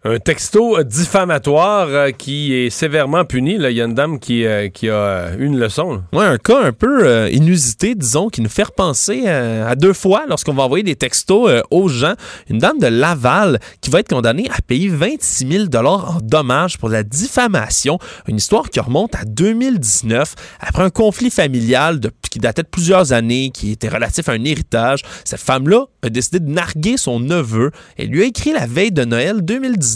Un 0.06 0.18
texto 0.18 0.82
diffamatoire 0.82 1.88
euh, 1.88 2.10
qui 2.10 2.52
est 2.52 2.68
sévèrement 2.68 3.24
puni. 3.24 3.54
Il 3.54 3.70
y 3.70 3.80
a 3.80 3.84
une 3.86 3.94
dame 3.94 4.18
qui, 4.18 4.44
euh, 4.44 4.68
qui 4.68 4.90
a 4.90 4.92
euh, 4.92 5.36
eu 5.38 5.46
une 5.46 5.58
leçon. 5.58 6.02
Ouais, 6.12 6.26
un 6.26 6.36
cas 6.36 6.62
un 6.62 6.72
peu 6.72 7.06
euh, 7.06 7.30
inusité, 7.30 7.94
disons, 7.94 8.28
qui 8.28 8.42
nous 8.42 8.50
fait 8.50 8.64
repenser 8.64 9.26
à 9.26 9.74
deux 9.76 9.94
fois 9.94 10.24
lorsqu'on 10.28 10.52
va 10.52 10.64
envoyer 10.64 10.84
des 10.84 10.94
textos 10.94 11.50
aux 11.70 11.88
gens. 11.88 12.12
Une 12.50 12.58
dame 12.58 12.78
de 12.80 12.86
Laval 12.86 13.58
qui 13.80 13.88
va 13.88 14.00
être 14.00 14.10
condamnée 14.10 14.46
à 14.50 14.60
payer 14.60 14.88
26 14.88 15.68
000 15.70 15.86
en 15.86 16.18
dommages 16.20 16.76
pour 16.76 16.90
la 16.90 17.02
diffamation. 17.02 17.98
Une 18.28 18.36
histoire 18.36 18.68
qui 18.68 18.80
remonte 18.80 19.14
à 19.14 19.24
2019 19.24 20.34
après 20.60 20.82
un 20.82 20.90
conflit 20.90 21.30
familial 21.30 21.98
qui 22.30 22.40
datait 22.40 22.62
de 22.62 22.68
plusieurs 22.68 23.14
années, 23.14 23.50
qui 23.54 23.70
était 23.70 23.88
relatif 23.88 24.28
à 24.28 24.32
un 24.32 24.44
héritage. 24.44 25.00
Cette 25.24 25.40
femme-là 25.40 25.86
a 26.02 26.10
décidé 26.10 26.40
de 26.40 26.50
narguer 26.50 26.98
son 26.98 27.20
neveu 27.20 27.70
et 27.96 28.06
lui 28.06 28.22
a 28.22 28.26
écrit 28.26 28.52
la 28.52 28.66
veille 28.66 28.92
de 28.92 29.04
Noël 29.04 29.40
2019 29.40 29.93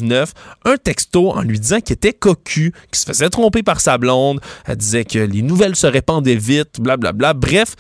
un 0.64 0.76
texto 0.76 1.30
en 1.30 1.42
lui 1.42 1.58
disant 1.58 1.80
qu'il 1.80 1.94
était 1.94 2.12
cocu, 2.12 2.72
qu'il 2.90 2.98
se 2.98 3.06
faisait 3.06 3.30
tromper 3.30 3.62
par 3.62 3.80
sa 3.80 3.98
blonde. 3.98 4.40
Elle 4.66 4.76
disait 4.76 5.04
que 5.04 5.18
les 5.18 5.42
nouvelles 5.42 5.76
se 5.76 5.86
répandaient 5.86 6.36
vite, 6.36 6.80
blablabla. 6.80 7.34
Bref, 7.34 7.74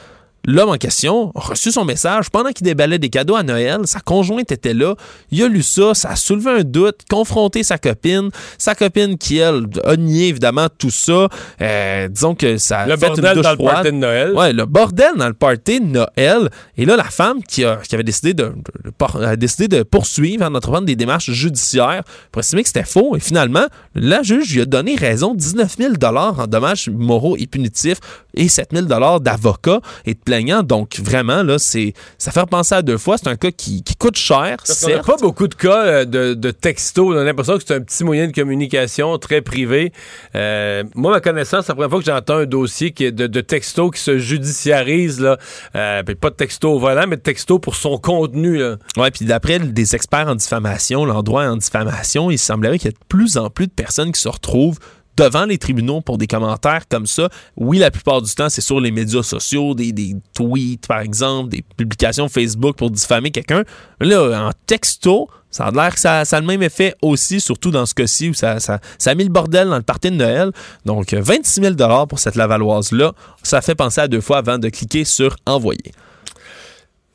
L'homme 0.50 0.70
en 0.70 0.76
question 0.78 1.30
a 1.34 1.40
reçu 1.40 1.70
son 1.70 1.84
message 1.84 2.30
pendant 2.30 2.52
qu'il 2.52 2.64
déballait 2.64 2.98
des 2.98 3.10
cadeaux 3.10 3.36
à 3.36 3.42
Noël. 3.42 3.80
Sa 3.84 4.00
conjointe 4.00 4.50
était 4.50 4.72
là. 4.72 4.94
Il 5.30 5.42
a 5.42 5.46
lu 5.48 5.62
ça. 5.62 5.92
Ça 5.92 6.08
a 6.08 6.16
soulevé 6.16 6.50
un 6.60 6.62
doute, 6.64 7.00
confronté 7.10 7.62
sa 7.62 7.76
copine. 7.76 8.30
Sa 8.56 8.74
copine 8.74 9.18
qui, 9.18 9.36
elle, 9.36 9.66
a 9.84 9.94
nié 9.96 10.28
évidemment 10.28 10.68
tout 10.78 10.88
ça. 10.90 11.28
Euh, 11.60 12.08
disons 12.08 12.34
que 12.34 12.56
ça 12.56 12.78
a 12.80 12.86
Le 12.86 12.96
fait 12.96 13.08
bordel 13.08 13.24
une 13.26 13.34
douche 13.34 13.42
dans 13.44 13.50
le 13.50 13.56
party 13.58 13.82
de 13.88 13.96
Noël. 13.96 14.32
Ouais, 14.32 14.54
le 14.54 14.64
bordel 14.64 15.10
dans 15.16 15.28
le 15.28 15.34
party 15.34 15.80
de 15.80 15.84
Noël. 15.86 16.48
Et 16.78 16.86
là, 16.86 16.96
la 16.96 17.04
femme 17.04 17.42
qui, 17.42 17.64
a- 17.66 17.76
qui 17.86 17.94
avait 17.94 18.02
décidé 18.02 18.32
de, 18.32 18.44
de- 18.44 18.52
de 18.90 19.24
a 19.26 19.36
décidé 19.36 19.68
de 19.68 19.82
poursuivre, 19.82 20.48
d'entreprendre 20.48 20.86
des 20.86 20.96
démarches 20.96 21.30
judiciaires 21.30 22.04
pour 22.32 22.40
estimer 22.40 22.62
que 22.62 22.68
c'était 22.68 22.84
faux. 22.84 23.16
Et 23.16 23.20
finalement, 23.20 23.66
la 23.94 24.22
juge 24.22 24.54
lui 24.54 24.62
a 24.62 24.64
donné 24.64 24.96
raison 24.96 25.34
19 25.34 25.76
000 25.78 25.92
en 26.02 26.46
dommages 26.46 26.88
moraux 26.88 27.36
et 27.36 27.46
punitifs 27.46 27.98
et 28.32 28.48
7 28.48 28.70
000 28.72 28.86
d'avocats 29.18 29.80
et 30.06 30.14
de 30.14 30.18
Donc, 30.62 30.98
vraiment, 31.00 31.42
là, 31.42 31.58
c'est, 31.58 31.94
ça 32.18 32.30
fait 32.30 32.40
repenser 32.40 32.74
à 32.74 32.82
deux 32.82 32.98
fois. 32.98 33.16
C'est 33.18 33.28
un 33.28 33.36
cas 33.36 33.50
qui, 33.50 33.82
qui 33.82 33.96
coûte 33.96 34.16
cher, 34.16 34.56
qu'on 34.58 34.72
n'a 34.72 34.94
certes. 34.94 35.06
pas 35.06 35.16
beaucoup 35.16 35.48
de 35.48 35.54
cas 35.54 35.84
euh, 35.84 36.04
de, 36.04 36.34
de 36.34 36.50
textos. 36.50 37.14
On 37.14 37.18
a 37.18 37.24
l'impression 37.24 37.56
que 37.56 37.64
c'est 37.66 37.74
un 37.74 37.80
petit 37.80 38.04
moyen 38.04 38.26
de 38.28 38.32
communication 38.32 39.16
très 39.18 39.40
privé. 39.42 39.92
Euh, 40.34 40.84
moi, 40.94 41.12
ma 41.12 41.20
connaissance, 41.20 41.66
c'est 41.66 41.72
la 41.72 41.74
première 41.74 41.90
fois 41.90 42.00
que 42.00 42.06
j'entends 42.06 42.38
un 42.38 42.46
dossier 42.46 42.92
qui 42.92 43.04
est 43.04 43.12
de, 43.12 43.26
de 43.26 43.40
textos 43.40 43.90
qui 43.94 44.00
se 44.00 44.18
judiciarise. 44.18 45.20
Là. 45.20 45.38
Euh, 45.76 46.02
puis 46.02 46.14
pas 46.14 46.30
de 46.30 46.36
texto 46.36 46.72
au 46.72 46.78
volant, 46.78 47.04
mais 47.08 47.16
de 47.16 47.22
texto 47.22 47.58
pour 47.58 47.76
son 47.76 47.98
contenu. 47.98 48.62
Ouais, 48.96 49.10
puis 49.10 49.24
d'après 49.24 49.58
des 49.58 49.94
experts 49.94 50.28
en 50.28 50.34
diffamation, 50.34 51.04
l'endroit 51.04 51.44
en 51.44 51.56
diffamation, 51.56 52.30
il 52.30 52.38
semblerait 52.38 52.78
qu'il 52.78 52.86
y 52.86 52.90
ait 52.90 52.92
de 52.92 53.06
plus 53.08 53.36
en 53.36 53.50
plus 53.50 53.66
de 53.66 53.72
personnes 53.72 54.12
qui 54.12 54.20
se 54.20 54.28
retrouvent 54.28 54.78
devant 55.18 55.46
les 55.46 55.58
tribunaux 55.58 56.00
pour 56.00 56.16
des 56.16 56.26
commentaires 56.26 56.86
comme 56.88 57.06
ça. 57.06 57.28
Oui, 57.56 57.78
la 57.78 57.90
plupart 57.90 58.22
du 58.22 58.32
temps, 58.34 58.48
c'est 58.48 58.60
sur 58.60 58.80
les 58.80 58.90
médias 58.90 59.22
sociaux, 59.22 59.74
des, 59.74 60.14
tweets, 60.34 60.86
par 60.86 61.00
exemple, 61.00 61.50
des 61.50 61.64
publications 61.76 62.28
Facebook 62.28 62.76
pour 62.76 62.90
diffamer 62.90 63.30
quelqu'un. 63.30 63.64
Là, 64.00 64.48
en 64.48 64.52
texto, 64.66 65.28
ça 65.50 65.66
a 65.66 65.70
l'air 65.70 65.94
que 65.94 66.00
ça, 66.00 66.20
a 66.20 66.40
le 66.40 66.46
même 66.46 66.62
effet 66.62 66.94
aussi, 67.02 67.40
surtout 67.40 67.70
dans 67.70 67.86
ce 67.86 67.94
cas-ci 67.94 68.30
où 68.30 68.34
ça, 68.34 68.58
a 68.58 69.14
mis 69.14 69.24
le 69.24 69.30
bordel 69.30 69.68
dans 69.68 69.76
le 69.76 69.82
party 69.82 70.10
de 70.10 70.16
Noël. 70.16 70.52
Donc, 70.84 71.12
euh, 71.12 71.20
26 71.20 71.62
000 71.62 72.06
pour 72.06 72.18
cette 72.18 72.36
Lavalloise-là. 72.36 73.12
Ça 73.42 73.60
fait 73.60 73.74
penser 73.74 74.00
à 74.00 74.08
deux 74.08 74.20
fois 74.20 74.38
avant 74.38 74.58
de 74.58 74.68
cliquer 74.68 75.04
sur 75.04 75.36
Envoyer. 75.46 75.92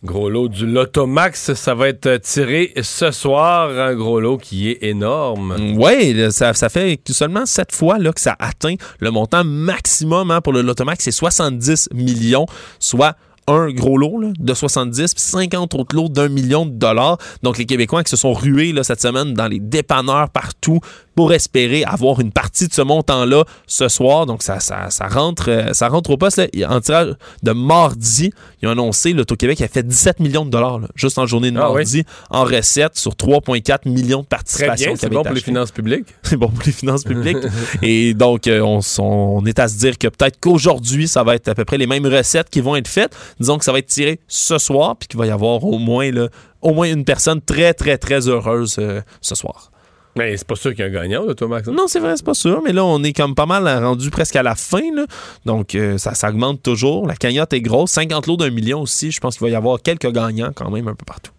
Gros 0.03 0.29
lot 0.29 0.49
du 0.49 0.65
Lotomax, 0.65 1.53
ça 1.53 1.73
va 1.73 1.87
être 1.87 2.17
tiré 2.17 2.73
ce 2.81 3.11
soir. 3.11 3.69
Un 3.69 3.95
gros 3.95 4.19
lot 4.19 4.37
qui 4.37 4.69
est 4.69 4.83
énorme. 4.83 5.55
Oui, 5.77 6.29
ça, 6.29 6.53
ça 6.53 6.67
fait 6.67 6.99
seulement 7.07 7.45
sept 7.45 7.71
fois 7.71 7.97
là, 7.99 8.11
que 8.11 8.19
ça 8.19 8.35
atteint 8.37 8.75
le 8.99 9.11
montant 9.11 9.45
maximum 9.45 10.29
hein, 10.29 10.41
pour 10.41 10.51
le 10.51 10.61
Lotomax, 10.61 11.05
c'est 11.05 11.11
70 11.11 11.89
millions, 11.93 12.45
soit 12.79 13.15
un 13.47 13.69
gros 13.71 13.97
lot 13.97 14.19
là, 14.19 14.29
de 14.37 14.53
70 14.53 15.13
puis 15.13 15.23
50 15.23 15.73
autres 15.75 15.95
lots 15.95 16.09
d'un 16.09 16.29
million 16.29 16.65
de 16.65 16.71
dollars. 16.71 17.17
Donc 17.43 17.57
les 17.57 17.65
Québécois 17.65 18.03
qui 18.03 18.09
se 18.09 18.17
sont 18.17 18.33
rués 18.33 18.71
là, 18.71 18.83
cette 18.83 19.01
semaine 19.01 19.33
dans 19.33 19.47
les 19.47 19.59
dépanneurs 19.59 20.29
partout 20.29 20.79
pour 21.15 21.33
espérer 21.33 21.83
avoir 21.83 22.19
une 22.19 22.31
partie 22.31 22.67
de 22.67 22.73
ce 22.73 22.81
montant-là 22.81 23.43
ce 23.67 23.87
soir. 23.87 24.25
Donc 24.25 24.41
ça, 24.43 24.59
ça, 24.59 24.89
ça 24.89 25.07
rentre 25.07 25.49
euh, 25.49 25.73
ça 25.73 25.87
rentre 25.87 26.09
au 26.09 26.17
poste. 26.17 26.37
Là. 26.37 26.47
En 26.69 26.81
tirage 26.81 27.15
de 27.43 27.51
mardi, 27.51 28.31
ils 28.61 28.67
ont 28.67 28.71
annoncé 28.71 29.13
l'Auto-Québec 29.13 29.61
a 29.61 29.67
fait 29.67 29.83
17 29.83 30.19
millions 30.19 30.45
de 30.45 30.49
dollars 30.49 30.79
là, 30.79 30.87
juste 30.95 31.17
en 31.17 31.25
journée 31.25 31.51
de 31.51 31.57
Ah 31.59 31.69
oui? 31.71 31.75
mardi 31.75 32.03
en 32.29 32.43
recettes 32.43 32.97
sur 32.97 33.11
3,4 33.13 33.89
millions 33.89 34.21
de 34.21 34.25
participations. 34.25 34.93
c'est 34.97 35.09
bon 35.09 35.23
pour 35.23 35.33
les 35.33 35.41
finances 35.41 35.71
publiques. 35.71 36.05
c'est 36.23 36.37
bon 36.37 36.49
pour 36.49 36.63
les 36.65 36.71
finances 36.71 37.03
publiques. 37.03 37.37
Et 37.81 38.13
donc, 38.13 38.47
euh, 38.47 38.61
on 38.99 39.45
est 39.45 39.59
à 39.59 39.67
se 39.67 39.77
dire 39.77 39.97
que 39.97 40.07
peut-être 40.07 40.39
qu'aujourd'hui, 40.39 41.07
ça 41.07 41.23
va 41.23 41.35
être 41.35 41.47
à 41.47 41.55
peu 41.55 41.65
près 41.65 41.77
les 41.77 41.87
mêmes 41.87 42.05
recettes 42.05 42.49
qui 42.49 42.61
vont 42.61 42.75
être 42.75 42.87
faites. 42.87 43.15
Disons 43.39 43.57
que 43.57 43.65
ça 43.65 43.71
va 43.71 43.79
être 43.79 43.87
tiré 43.87 44.19
ce 44.27 44.57
soir, 44.57 44.95
puis 44.97 45.07
qu'il 45.07 45.19
va 45.19 45.25
y 45.25 45.31
avoir 45.31 45.63
au 45.63 45.77
moins, 45.77 46.11
là, 46.11 46.29
au 46.61 46.73
moins 46.73 46.91
une 46.91 47.05
personne 47.05 47.41
très, 47.41 47.73
très, 47.73 47.97
très 47.97 48.27
heureuse 48.27 48.77
euh, 48.79 49.01
ce 49.21 49.35
soir. 49.35 49.71
Mais 50.15 50.37
c'est 50.37 50.45
pas 50.47 50.55
sûr 50.55 50.71
qu'il 50.75 50.81
y 50.81 50.83
a 50.83 50.85
un 50.85 50.93
gagnant, 50.93 51.25
Lotomax. 51.25 51.67
hein? 51.67 51.73
Non, 51.75 51.87
c'est 51.87 51.99
vrai, 51.99 52.15
c'est 52.15 52.25
pas 52.25 52.35
sûr, 52.35 52.61
mais 52.63 52.71
là, 52.71 52.85
on 52.85 53.01
est 53.03 53.13
comme 53.13 53.33
pas 53.33 53.47
mal 53.47 53.67
rendu 53.83 54.11
presque 54.11 54.35
à 54.35 54.43
la 54.43 54.53
fin. 54.53 54.93
là. 54.95 55.05
Donc, 55.45 55.73
euh, 55.73 55.97
ça, 55.97 56.13
ça 56.13 56.29
augmente 56.29 56.61
toujours. 56.61 57.07
La 57.07 57.15
cagnotte 57.15 57.51
est 57.53 57.61
grosse. 57.61 57.91
50 57.91 58.27
lots 58.27 58.37
d'un 58.37 58.51
million 58.51 58.81
aussi. 58.81 59.11
Je 59.11 59.19
pense 59.19 59.37
qu'il 59.37 59.45
va 59.47 59.49
y 59.51 59.55
avoir 59.55 59.81
quelques 59.81 60.11
gagnants 60.11 60.51
quand 60.53 60.69
même 60.69 60.87
un 60.87 60.93
peu 60.93 61.05
partout. 61.05 61.31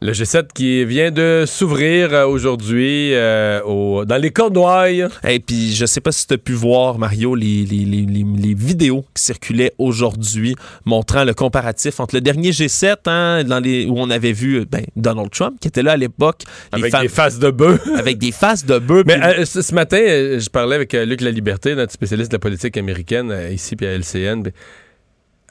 Le 0.00 0.12
G7 0.12 0.46
qui 0.54 0.84
vient 0.84 1.10
de 1.10 1.42
s'ouvrir 1.44 2.14
euh, 2.14 2.24
aujourd'hui 2.24 3.10
euh, 3.14 3.60
au- 3.64 4.04
dans 4.04 4.16
les 4.16 4.30
Cornouailles. 4.30 5.04
Et 5.26 5.40
puis, 5.40 5.74
je 5.74 5.86
sais 5.86 6.00
pas 6.00 6.12
si 6.12 6.24
tu 6.24 6.34
as 6.34 6.38
pu 6.38 6.52
voir, 6.52 6.98
Mario, 7.00 7.34
les, 7.34 7.64
les- 7.64 7.84
les- 7.84 8.06
les- 8.06 8.54
vidéos 8.54 9.04
qui 9.12 9.24
circulaient 9.24 9.72
aujourd'hui 9.76 10.54
montrant 10.84 11.24
le 11.24 11.34
comparatif 11.34 11.98
entre 11.98 12.14
le 12.14 12.20
dernier 12.20 12.50
G7, 12.52 12.94
hein, 13.06 13.42
dans 13.42 13.58
les, 13.58 13.86
où 13.86 13.94
on 13.98 14.08
avait 14.10 14.30
vu 14.32 14.64
ben, 14.70 14.84
Donald 14.94 15.30
Trump, 15.30 15.56
qui 15.60 15.66
était 15.66 15.82
là 15.82 15.92
à 15.92 15.96
l'époque, 15.96 16.42
Avec 16.72 16.94
des 17.00 17.08
faces 17.08 17.40
de 17.40 17.50
bœuf. 17.50 17.80
avec 17.96 18.18
des 18.18 18.30
faces 18.32 18.64
de 18.64 18.78
bœuf. 18.78 19.02
Mais 19.04 19.20
euh, 19.20 19.44
ce, 19.44 19.62
ce 19.62 19.74
matin, 19.74 19.98
euh, 20.00 20.38
je 20.38 20.48
parlais 20.48 20.76
avec 20.76 20.94
euh, 20.94 21.04
Luc 21.06 21.20
Laliberté, 21.22 21.74
notre 21.74 21.92
spécialiste 21.92 22.30
de 22.30 22.36
la 22.36 22.40
politique 22.40 22.76
américaine, 22.76 23.34
ici, 23.52 23.74
puis 23.74 23.86
à 23.88 23.94
LCN. 23.98 24.42
puis 24.44 24.52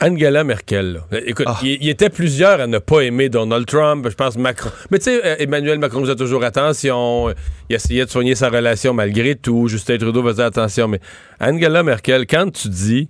Angela 0.01 0.43
Merkel, 0.43 1.01
là. 1.11 1.19
Écoute, 1.25 1.47
Ah. 1.49 1.57
il, 1.63 1.77
il 1.81 1.89
était 1.89 2.09
plusieurs 2.09 2.61
à 2.61 2.67
ne 2.67 2.77
pas 2.77 3.01
aimer 3.01 3.29
Donald 3.29 3.65
Trump, 3.65 4.07
je 4.07 4.13
pense 4.15 4.37
Macron. 4.37 4.69
Mais 4.91 4.99
tu 4.99 5.05
sais, 5.05 5.25
euh, 5.25 5.35
Emmanuel 5.39 5.79
Macron 5.79 6.01
faisait 6.01 6.15
toujours 6.15 6.43
attention, 6.43 7.33
il 7.69 7.75
essayait 7.75 8.05
de 8.05 8.09
soigner 8.11 8.35
sa 8.35 8.49
relation 8.49 8.93
malgré 8.93 9.35
tout, 9.35 9.67
Justin 9.67 9.97
Trudeau 9.97 10.23
faisait 10.23 10.43
attention, 10.43 10.87
mais 10.87 10.99
Angela 11.41 11.81
Merkel, 11.81 12.27
quand 12.27 12.51
tu 12.51 12.69
dis 12.69 13.09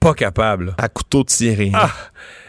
pas 0.00 0.14
capable, 0.14 0.74
à 0.78 0.88
couteau 0.88 1.22
tiré. 1.24 1.70
Ah! 1.74 1.90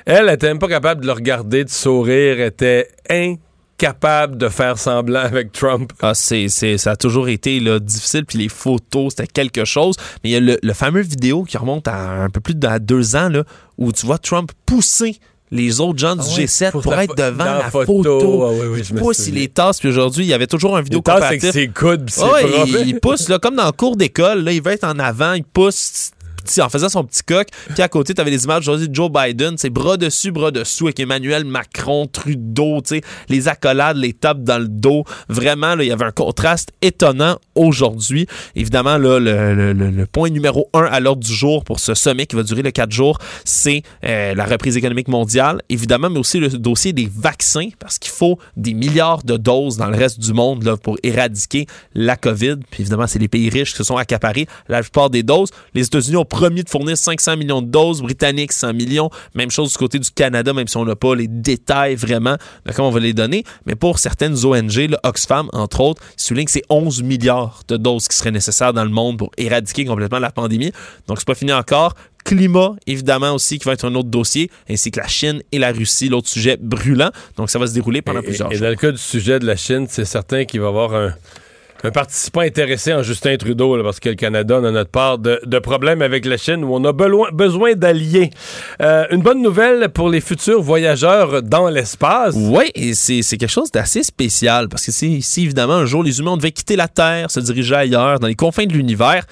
elle 0.05 0.29
était 0.29 0.47
même 0.47 0.59
pas 0.59 0.67
capable 0.69 1.01
de 1.01 1.05
le 1.07 1.13
regarder, 1.13 1.63
de 1.63 1.69
sourire, 1.69 2.39
était 2.41 2.87
incapable 3.09 4.37
de 4.37 4.49
faire 4.49 4.77
semblant 4.77 5.19
avec 5.23 5.51
Trump. 5.51 5.91
Ah, 6.01 6.13
c'est, 6.13 6.47
c'est- 6.49 6.77
ça 6.77 6.91
a 6.91 6.95
toujours 6.95 7.29
été 7.29 7.59
là, 7.59 7.79
difficile, 7.79 8.25
puis 8.25 8.37
les 8.39 8.49
photos, 8.49 9.13
c'était 9.15 9.27
quelque 9.27 9.65
chose. 9.65 9.95
Mais 10.23 10.29
il 10.31 10.33
y 10.33 10.35
a 10.35 10.39
le, 10.39 10.57
le 10.63 10.73
fameux 10.73 11.01
vidéo 11.01 11.43
qui 11.43 11.57
remonte 11.57 11.87
à 11.87 12.23
un 12.23 12.29
peu 12.29 12.39
plus 12.39 12.55
de 12.55 12.67
à 12.67 12.79
deux 12.79 13.15
ans, 13.15 13.29
là, 13.29 13.43
où 13.77 13.91
tu 13.91 14.05
vois 14.05 14.17
Trump 14.17 14.51
pousser 14.65 15.17
les 15.49 15.79
autres 15.79 15.97
gens 15.97 16.15
du 16.15 16.23
Ah 16.25 16.35
ouais, 16.35 16.45
G7 16.45 16.71
pour 16.71 16.93
être 16.93 17.15
devant 17.15 17.45
la 17.45 17.57
la 17.59 17.71
photo. 17.71 18.03
photo. 18.03 18.45
Ah 18.45 18.77
il 18.77 18.95
pousse, 18.95 19.27
il 19.27 19.35
les 19.35 19.47
tasse, 19.47 19.79
puis 19.79 19.87
aujourd'hui, 19.87 20.25
il 20.25 20.27
y 20.27 20.33
avait 20.33 20.47
toujours 20.47 20.77
une 20.77 20.83
vidéo 20.83 20.99
Il 20.99 21.03
tasse 21.03 21.23
avec 21.23 21.41
ses 21.41 21.69
coudes 21.69 22.09
ses 22.09 22.21
il, 22.67 22.87
il 22.87 22.99
pousse 22.99 23.29
là, 23.29 23.39
comme 23.39 23.55
dans 23.55 23.65
le 23.65 23.71
cours 23.71 23.95
d'école, 23.95 24.43
là, 24.43 24.51
il 24.51 24.61
veut 24.61 24.73
être 24.73 24.83
en 24.83 24.99
avant, 24.99 25.33
il 25.33 25.45
pousse 25.45 26.11
en 26.61 26.69
faisant 26.69 26.89
son 26.89 27.03
petit 27.03 27.23
coq. 27.23 27.47
Puis 27.73 27.81
à 27.81 27.87
côté, 27.87 28.13
tu 28.13 28.21
avais 28.21 28.31
des 28.31 28.43
images 28.43 28.65
de 28.65 28.89
Joe 28.93 29.09
Biden, 29.11 29.55
c'est 29.57 29.69
bras 29.69 29.97
dessus, 29.97 30.31
bras 30.31 30.51
dessous 30.51 30.85
avec 30.85 30.99
Emmanuel 30.99 31.45
Macron, 31.45 32.07
Trudeau, 32.07 32.81
les 33.29 33.47
accolades, 33.47 33.97
les 33.97 34.13
tapes 34.13 34.43
dans 34.43 34.59
le 34.59 34.67
dos. 34.67 35.03
Vraiment, 35.29 35.73
il 35.79 35.87
y 35.87 35.91
avait 35.91 36.05
un 36.05 36.11
contraste 36.11 36.71
étonnant 36.81 37.37
aujourd'hui. 37.55 38.27
Évidemment, 38.55 38.97
là, 38.97 39.19
le, 39.19 39.53
le- 39.55 39.73
le- 39.73 39.89
le 39.91 40.05
point 40.05 40.29
numéro 40.29 40.69
un 40.73 40.83
à 40.85 40.99
l'ordre 40.99 41.23
du 41.23 41.33
jour 41.33 41.63
pour 41.63 41.79
ce 41.79 41.93
sommet 41.93 42.25
qui 42.25 42.35
va 42.35 42.43
durer 42.43 42.61
le 42.61 42.71
quatre 42.71 42.91
jours, 42.91 43.19
c'est 43.45 43.83
euh, 44.03 44.33
la 44.35 44.45
reprise 44.45 44.77
économique 44.77 45.07
mondiale, 45.07 45.61
évidemment, 45.69 46.09
mais 46.09 46.19
aussi 46.19 46.39
le 46.39 46.49
dossier 46.49 46.93
des 46.93 47.09
vaccins, 47.13 47.69
parce 47.79 47.97
qu'il 47.99 48.11
faut 48.11 48.37
des 48.55 48.73
milliards 48.73 49.23
de 49.23 49.37
doses 49.37 49.77
dans 49.77 49.87
le 49.89 49.97
reste 49.97 50.19
du 50.19 50.33
monde 50.33 50.63
là, 50.63 50.77
pour 50.77 50.97
éradiquer 51.03 51.65
la 51.93 52.15
COVID. 52.15 52.57
Puis 52.69 52.81
évidemment, 52.81 53.07
c'est 53.07 53.19
les 53.19 53.27
pays 53.27 53.49
riches 53.49 53.71
qui 53.71 53.77
se 53.77 53.83
sont 53.83 53.97
accaparés 53.97 54.47
la 54.67 54.81
plupart 54.81 55.09
des 55.09 55.23
doses. 55.23 55.49
Les 55.73 55.85
États-Unis 55.85 56.17
ont 56.17 56.25
promis 56.37 56.63
de 56.63 56.69
fournir 56.69 56.95
500 56.97 57.35
millions 57.37 57.61
de 57.63 57.67
doses, 57.67 58.01
Britanniques 58.03 58.53
100 58.53 58.73
millions. 58.73 59.09
Même 59.33 59.49
chose 59.49 59.71
du 59.71 59.77
côté 59.77 59.97
du 59.97 60.09
Canada, 60.11 60.53
même 60.53 60.67
si 60.67 60.77
on 60.77 60.85
n'a 60.85 60.95
pas 60.95 61.15
les 61.15 61.27
détails 61.27 61.95
vraiment 61.95 62.35
de 62.65 62.71
comment 62.73 62.89
on 62.89 62.91
va 62.91 62.99
les 62.99 63.13
donner. 63.13 63.43
Mais 63.65 63.73
pour 63.75 63.97
certaines 63.97 64.35
ONG, 64.45 64.75
là, 64.91 64.99
Oxfam, 65.03 65.49
entre 65.53 65.81
autres, 65.81 66.01
souligne 66.15 66.45
que 66.45 66.51
c'est 66.51 66.63
11 66.69 67.01
milliards 67.01 67.61
de 67.67 67.77
doses 67.77 68.07
qui 68.07 68.15
seraient 68.15 68.31
nécessaires 68.31 68.71
dans 68.73 68.83
le 68.83 68.91
monde 68.91 69.17
pour 69.17 69.31
éradiquer 69.37 69.85
complètement 69.85 70.19
la 70.19 70.29
pandémie. 70.31 70.71
Donc, 71.07 71.17
c'est 71.17 71.27
pas 71.27 71.35
fini 71.35 71.53
encore. 71.53 71.93
climat, 72.23 72.75
évidemment, 72.87 73.31
aussi, 73.33 73.57
qui 73.57 73.63
va 73.65 73.71
être 73.71 73.85
un 73.87 73.95
autre 73.95 74.09
dossier, 74.09 74.51
ainsi 74.69 74.91
que 74.91 74.99
la 74.99 75.07
Chine 75.07 75.41
et 75.53 75.59
la 75.59 75.71
Russie, 75.71 76.09
l'autre 76.09 76.27
sujet 76.27 76.57
brûlant. 76.61 77.09
Donc, 77.37 77.49
ça 77.49 77.57
va 77.57 77.67
se 77.67 77.73
dérouler 77.73 78.01
pendant 78.01 78.19
Et- 78.19 78.23
plusieurs 78.25 78.51
et, 78.51 78.55
jours. 78.55 78.63
dans 78.65 78.69
le 78.69 78.75
cas 78.75 78.91
du 78.91 78.97
sujet 78.97 79.39
de 79.39 79.45
la 79.47 79.55
Chine, 79.55 79.87
c'est 79.89 80.03
certain 80.03 80.43
qu'il 80.43 80.59
va 80.59 80.65
y 80.65 80.69
avoir 80.69 80.93
un, 80.93 81.13
un 81.83 81.91
participant 81.91 82.41
intéressé 82.41 82.93
en 82.93 83.03
Justin 83.03 83.37
Trudeau, 83.37 83.81
parce 83.83 83.99
que 83.99 84.09
le 84.09 84.15
Canada, 84.15 84.57
a 84.57 84.71
notre 84.71 84.89
part 84.89 85.19
de, 85.19 85.59
problèmes 85.59 86.01
avec 86.01 86.25
la 86.25 86.37
Chine 86.37 86.63
où 86.63 86.73
on 86.73 86.83
a 86.85 86.93
besoin 86.93 87.73
d'alliés. 87.73 88.29
Euh, 88.81 89.05
une 89.11 89.21
bonne 89.21 89.41
nouvelle 89.41 89.89
pour 89.89 90.09
les 90.09 90.21
futurs 90.21 90.61
voyageurs 90.61 91.43
dans 91.43 91.69
l'espace. 91.69 92.35
Oui, 92.35 92.71
c'est 92.93 93.37
quelque 93.37 93.47
chose 93.47 93.71
d'assez 93.71 94.03
spécial 94.03 94.69
parce 94.69 94.85
que 94.85 94.91
si, 94.91 95.23
évidemment 95.37 95.73
un 95.73 95.85
jour 95.85 96.03
les 96.03 96.19
humains 96.19 96.37
devaient 96.37 96.51
quitter 96.51 96.75
la 96.75 96.87
Terre, 96.87 97.29
se 97.29 97.39
diriger 97.39 97.75
ailleurs, 97.75 98.19
dans 98.19 98.27
les 98.27 98.35
confins 98.35 98.65
de 98.65 98.73
l'univers, 98.73 99.25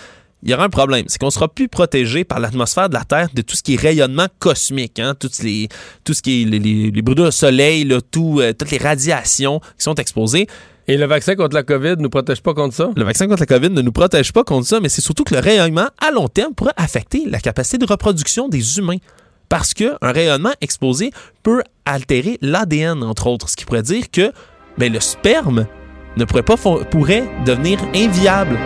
il 0.43 0.51
y 0.51 0.53
aura 0.53 0.65
un 0.65 0.69
problème. 0.69 1.05
C'est 1.07 1.19
qu'on 1.19 1.31
sera 1.31 1.47
plus 1.47 1.67
protégé 1.67 2.23
par 2.23 2.39
l'atmosphère 2.39 2.89
de 2.89 2.93
la 2.93 3.03
Terre 3.03 3.29
de 3.33 3.41
tout 3.41 3.55
ce 3.55 3.63
qui 3.63 3.75
est 3.75 3.81
rayonnement 3.81 4.27
cosmique, 4.37 4.99
hein, 4.99 5.15
toutes 5.19 5.39
les, 5.39 5.69
tout 6.03 6.13
ce 6.13 6.21
qui 6.21 6.43
est 6.43 6.45
les, 6.45 6.59
les, 6.59 6.91
les 6.91 7.01
brûlures 7.01 7.25
de 7.25 7.31
soleil, 7.31 7.87
tout, 8.11 8.39
euh, 8.39 8.53
toutes 8.53 8.71
les 8.71 8.77
radiations 8.77 9.59
qui 9.59 9.83
sont 9.83 9.95
exposées. 9.95 10.47
Et 10.87 10.97
le 10.97 11.05
vaccin 11.07 11.35
contre 11.35 11.55
la 11.55 11.63
COVID 11.63 11.95
ne 11.97 12.03
nous 12.03 12.09
protège 12.11 12.41
pas 12.41 12.53
contre 12.53 12.75
ça? 12.75 12.91
Le 12.95 13.03
vaccin 13.03 13.27
contre 13.27 13.41
la 13.41 13.47
COVID 13.47 13.71
ne 13.71 13.81
nous 13.81 13.91
protège 13.91 14.31
pas 14.31 14.43
contre 14.43 14.67
ça, 14.67 14.79
mais 14.79 14.89
c'est 14.89 15.01
surtout 15.01 15.23
que 15.23 15.33
le 15.33 15.39
rayonnement 15.39 15.87
à 15.99 16.11
long 16.11 16.27
terme 16.27 16.53
pourrait 16.53 16.73
affecter 16.77 17.23
la 17.25 17.39
capacité 17.39 17.79
de 17.79 17.85
reproduction 17.85 18.47
des 18.49 18.77
humains. 18.77 18.97
Parce 19.49 19.73
qu'un 19.73 19.97
rayonnement 20.01 20.53
exposé 20.61 21.09
peut 21.41 21.63
altérer 21.85 22.37
l'ADN, 22.41 23.01
entre 23.01 23.27
autres, 23.27 23.49
ce 23.49 23.55
qui 23.55 23.65
pourrait 23.65 23.81
dire 23.81 24.11
que 24.11 24.31
ben, 24.77 24.93
le 24.93 24.99
sperme 24.99 25.65
ne 26.17 26.25
pourrait 26.25 26.43
pas 26.43 26.55
pourrait 26.55 27.27
devenir 27.45 27.79
inviable. 27.95 28.57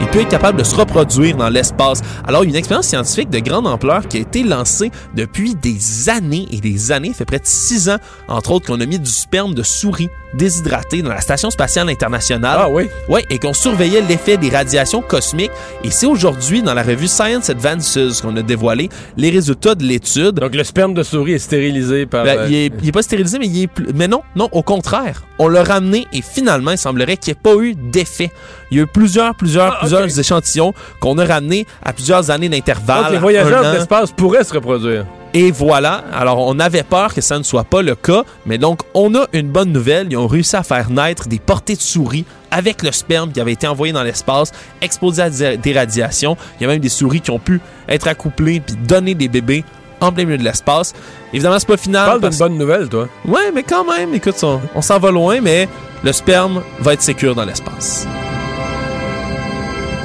Il 0.00 0.08
peut 0.08 0.20
être 0.20 0.28
capable 0.28 0.58
de 0.58 0.64
se 0.64 0.74
reproduire 0.74 1.36
dans 1.36 1.48
l'espace. 1.48 2.02
Alors, 2.26 2.42
une 2.42 2.56
expérience 2.56 2.88
scientifique 2.88 3.30
de 3.30 3.38
grande 3.38 3.66
ampleur 3.66 4.08
qui 4.08 4.18
a 4.18 4.20
été 4.20 4.42
lancée 4.42 4.90
depuis 5.14 5.54
des 5.54 6.10
années 6.10 6.48
et 6.50 6.60
des 6.60 6.92
années, 6.92 7.12
fait 7.12 7.24
près 7.24 7.38
de 7.38 7.46
six 7.46 7.88
ans, 7.88 7.98
entre 8.28 8.50
autres, 8.50 8.66
qu'on 8.66 8.80
a 8.80 8.86
mis 8.86 8.98
du 8.98 9.10
sperme 9.10 9.54
de 9.54 9.62
souris 9.62 10.08
déshydraté 10.34 11.02
dans 11.02 11.10
la 11.10 11.20
Station 11.20 11.50
spatiale 11.50 11.88
internationale. 11.88 12.58
Ah 12.60 12.68
oui? 12.70 12.88
Oui, 13.08 13.20
et 13.30 13.38
qu'on 13.38 13.52
surveillait 13.52 14.02
l'effet 14.02 14.36
des 14.36 14.50
radiations 14.50 15.02
cosmiques. 15.02 15.50
Et 15.84 15.90
c'est 15.90 16.06
aujourd'hui, 16.06 16.62
dans 16.62 16.74
la 16.74 16.82
revue 16.82 17.08
Science 17.08 17.50
Advances, 17.50 17.98
qu'on 18.22 18.36
a 18.36 18.42
dévoilé 18.42 18.88
les 19.16 19.30
résultats 19.30 19.74
de 19.74 19.84
l'étude. 19.84 20.36
Donc 20.36 20.54
le 20.54 20.64
sperme 20.64 20.94
de 20.94 21.02
souris 21.02 21.32
est 21.34 21.38
stérilisé 21.38 22.06
par... 22.06 22.24
Ben, 22.24 22.38
euh, 22.38 22.46
il, 22.48 22.54
est, 22.54 22.72
il 22.82 22.88
est 22.88 22.92
pas 22.92 23.02
stérilisé, 23.02 23.38
mais 23.38 23.46
il 23.46 23.62
est 23.62 23.66
plus... 23.66 23.86
Mais 23.94 24.08
non, 24.08 24.22
non, 24.36 24.48
au 24.52 24.62
contraire. 24.62 25.22
On 25.38 25.48
l'a 25.48 25.64
ramené 25.64 26.06
et 26.12 26.22
finalement, 26.22 26.70
il 26.70 26.78
semblerait 26.78 27.16
qu'il 27.16 27.32
n'y 27.34 27.38
ait 27.38 27.42
pas 27.42 27.62
eu 27.62 27.74
d'effet. 27.74 28.30
Il 28.70 28.76
y 28.76 28.80
a 28.80 28.84
eu 28.84 28.86
plusieurs, 28.86 29.34
plusieurs, 29.34 29.72
Ah, 29.74 29.78
plusieurs 29.80 30.18
échantillons 30.18 30.72
qu'on 31.00 31.18
a 31.18 31.24
ramenés 31.24 31.66
à 31.84 31.92
plusieurs 31.92 32.30
années 32.30 32.48
d'intervalle. 32.48 33.04
donc 33.04 33.12
les 33.12 33.18
voyageurs 33.18 33.64
de 33.64 33.76
l'espace 33.76 34.12
pourraient 34.12 34.44
se 34.44 34.54
reproduire. 34.54 35.04
Et 35.34 35.50
voilà. 35.50 36.04
Alors, 36.12 36.38
on 36.46 36.58
avait 36.58 36.82
peur 36.82 37.14
que 37.14 37.20
ça 37.22 37.38
ne 37.38 37.42
soit 37.42 37.64
pas 37.64 37.80
le 37.82 37.94
cas, 37.94 38.24
mais 38.44 38.58
donc, 38.58 38.80
on 38.94 39.14
a 39.14 39.26
une 39.32 39.48
bonne 39.48 39.72
nouvelle. 39.72 40.08
Ils 40.10 40.16
ont 40.16 40.26
réussi 40.26 40.56
à 40.56 40.62
faire 40.62 40.90
naître 40.90 41.26
des 41.28 41.38
portées 41.38 41.74
de 41.74 41.80
souris 41.80 42.24
avec 42.50 42.82
le 42.82 42.92
sperme 42.92 43.32
qui 43.32 43.40
avait 43.40 43.52
été 43.52 43.66
envoyé 43.66 43.92
dans 43.94 44.02
l'espace, 44.02 44.52
exposé 44.82 45.22
à 45.22 45.30
des 45.30 45.72
radiations. 45.72 46.36
Il 46.60 46.64
y 46.64 46.66
a 46.66 46.68
même 46.68 46.80
des 46.80 46.90
souris 46.90 47.22
qui 47.22 47.30
ont 47.30 47.38
pu 47.38 47.60
être 47.88 48.08
accouplées 48.08 48.60
puis 48.60 48.76
donner 48.86 49.14
des 49.14 49.28
bébés 49.28 49.64
en 50.00 50.12
plein 50.12 50.24
milieu 50.24 50.36
de 50.38 50.44
l'espace. 50.44 50.92
Évidemment, 51.32 51.58
c'est 51.58 51.66
pas 51.68 51.76
final. 51.78 52.20
Parce- 52.20 52.38
bonne 52.38 52.58
nouvelle, 52.58 52.88
toi. 52.90 53.08
Ouais, 53.26 53.50
mais 53.54 53.62
quand 53.62 53.84
même, 53.84 54.12
écoute, 54.14 54.34
on, 54.42 54.60
on 54.74 54.82
s'en 54.82 54.98
va 54.98 55.10
loin, 55.10 55.40
mais 55.40 55.66
le 56.04 56.12
sperme 56.12 56.62
va 56.80 56.92
être 56.92 57.02
sécure 57.02 57.34
dans 57.34 57.44
l'espace. 57.46 58.06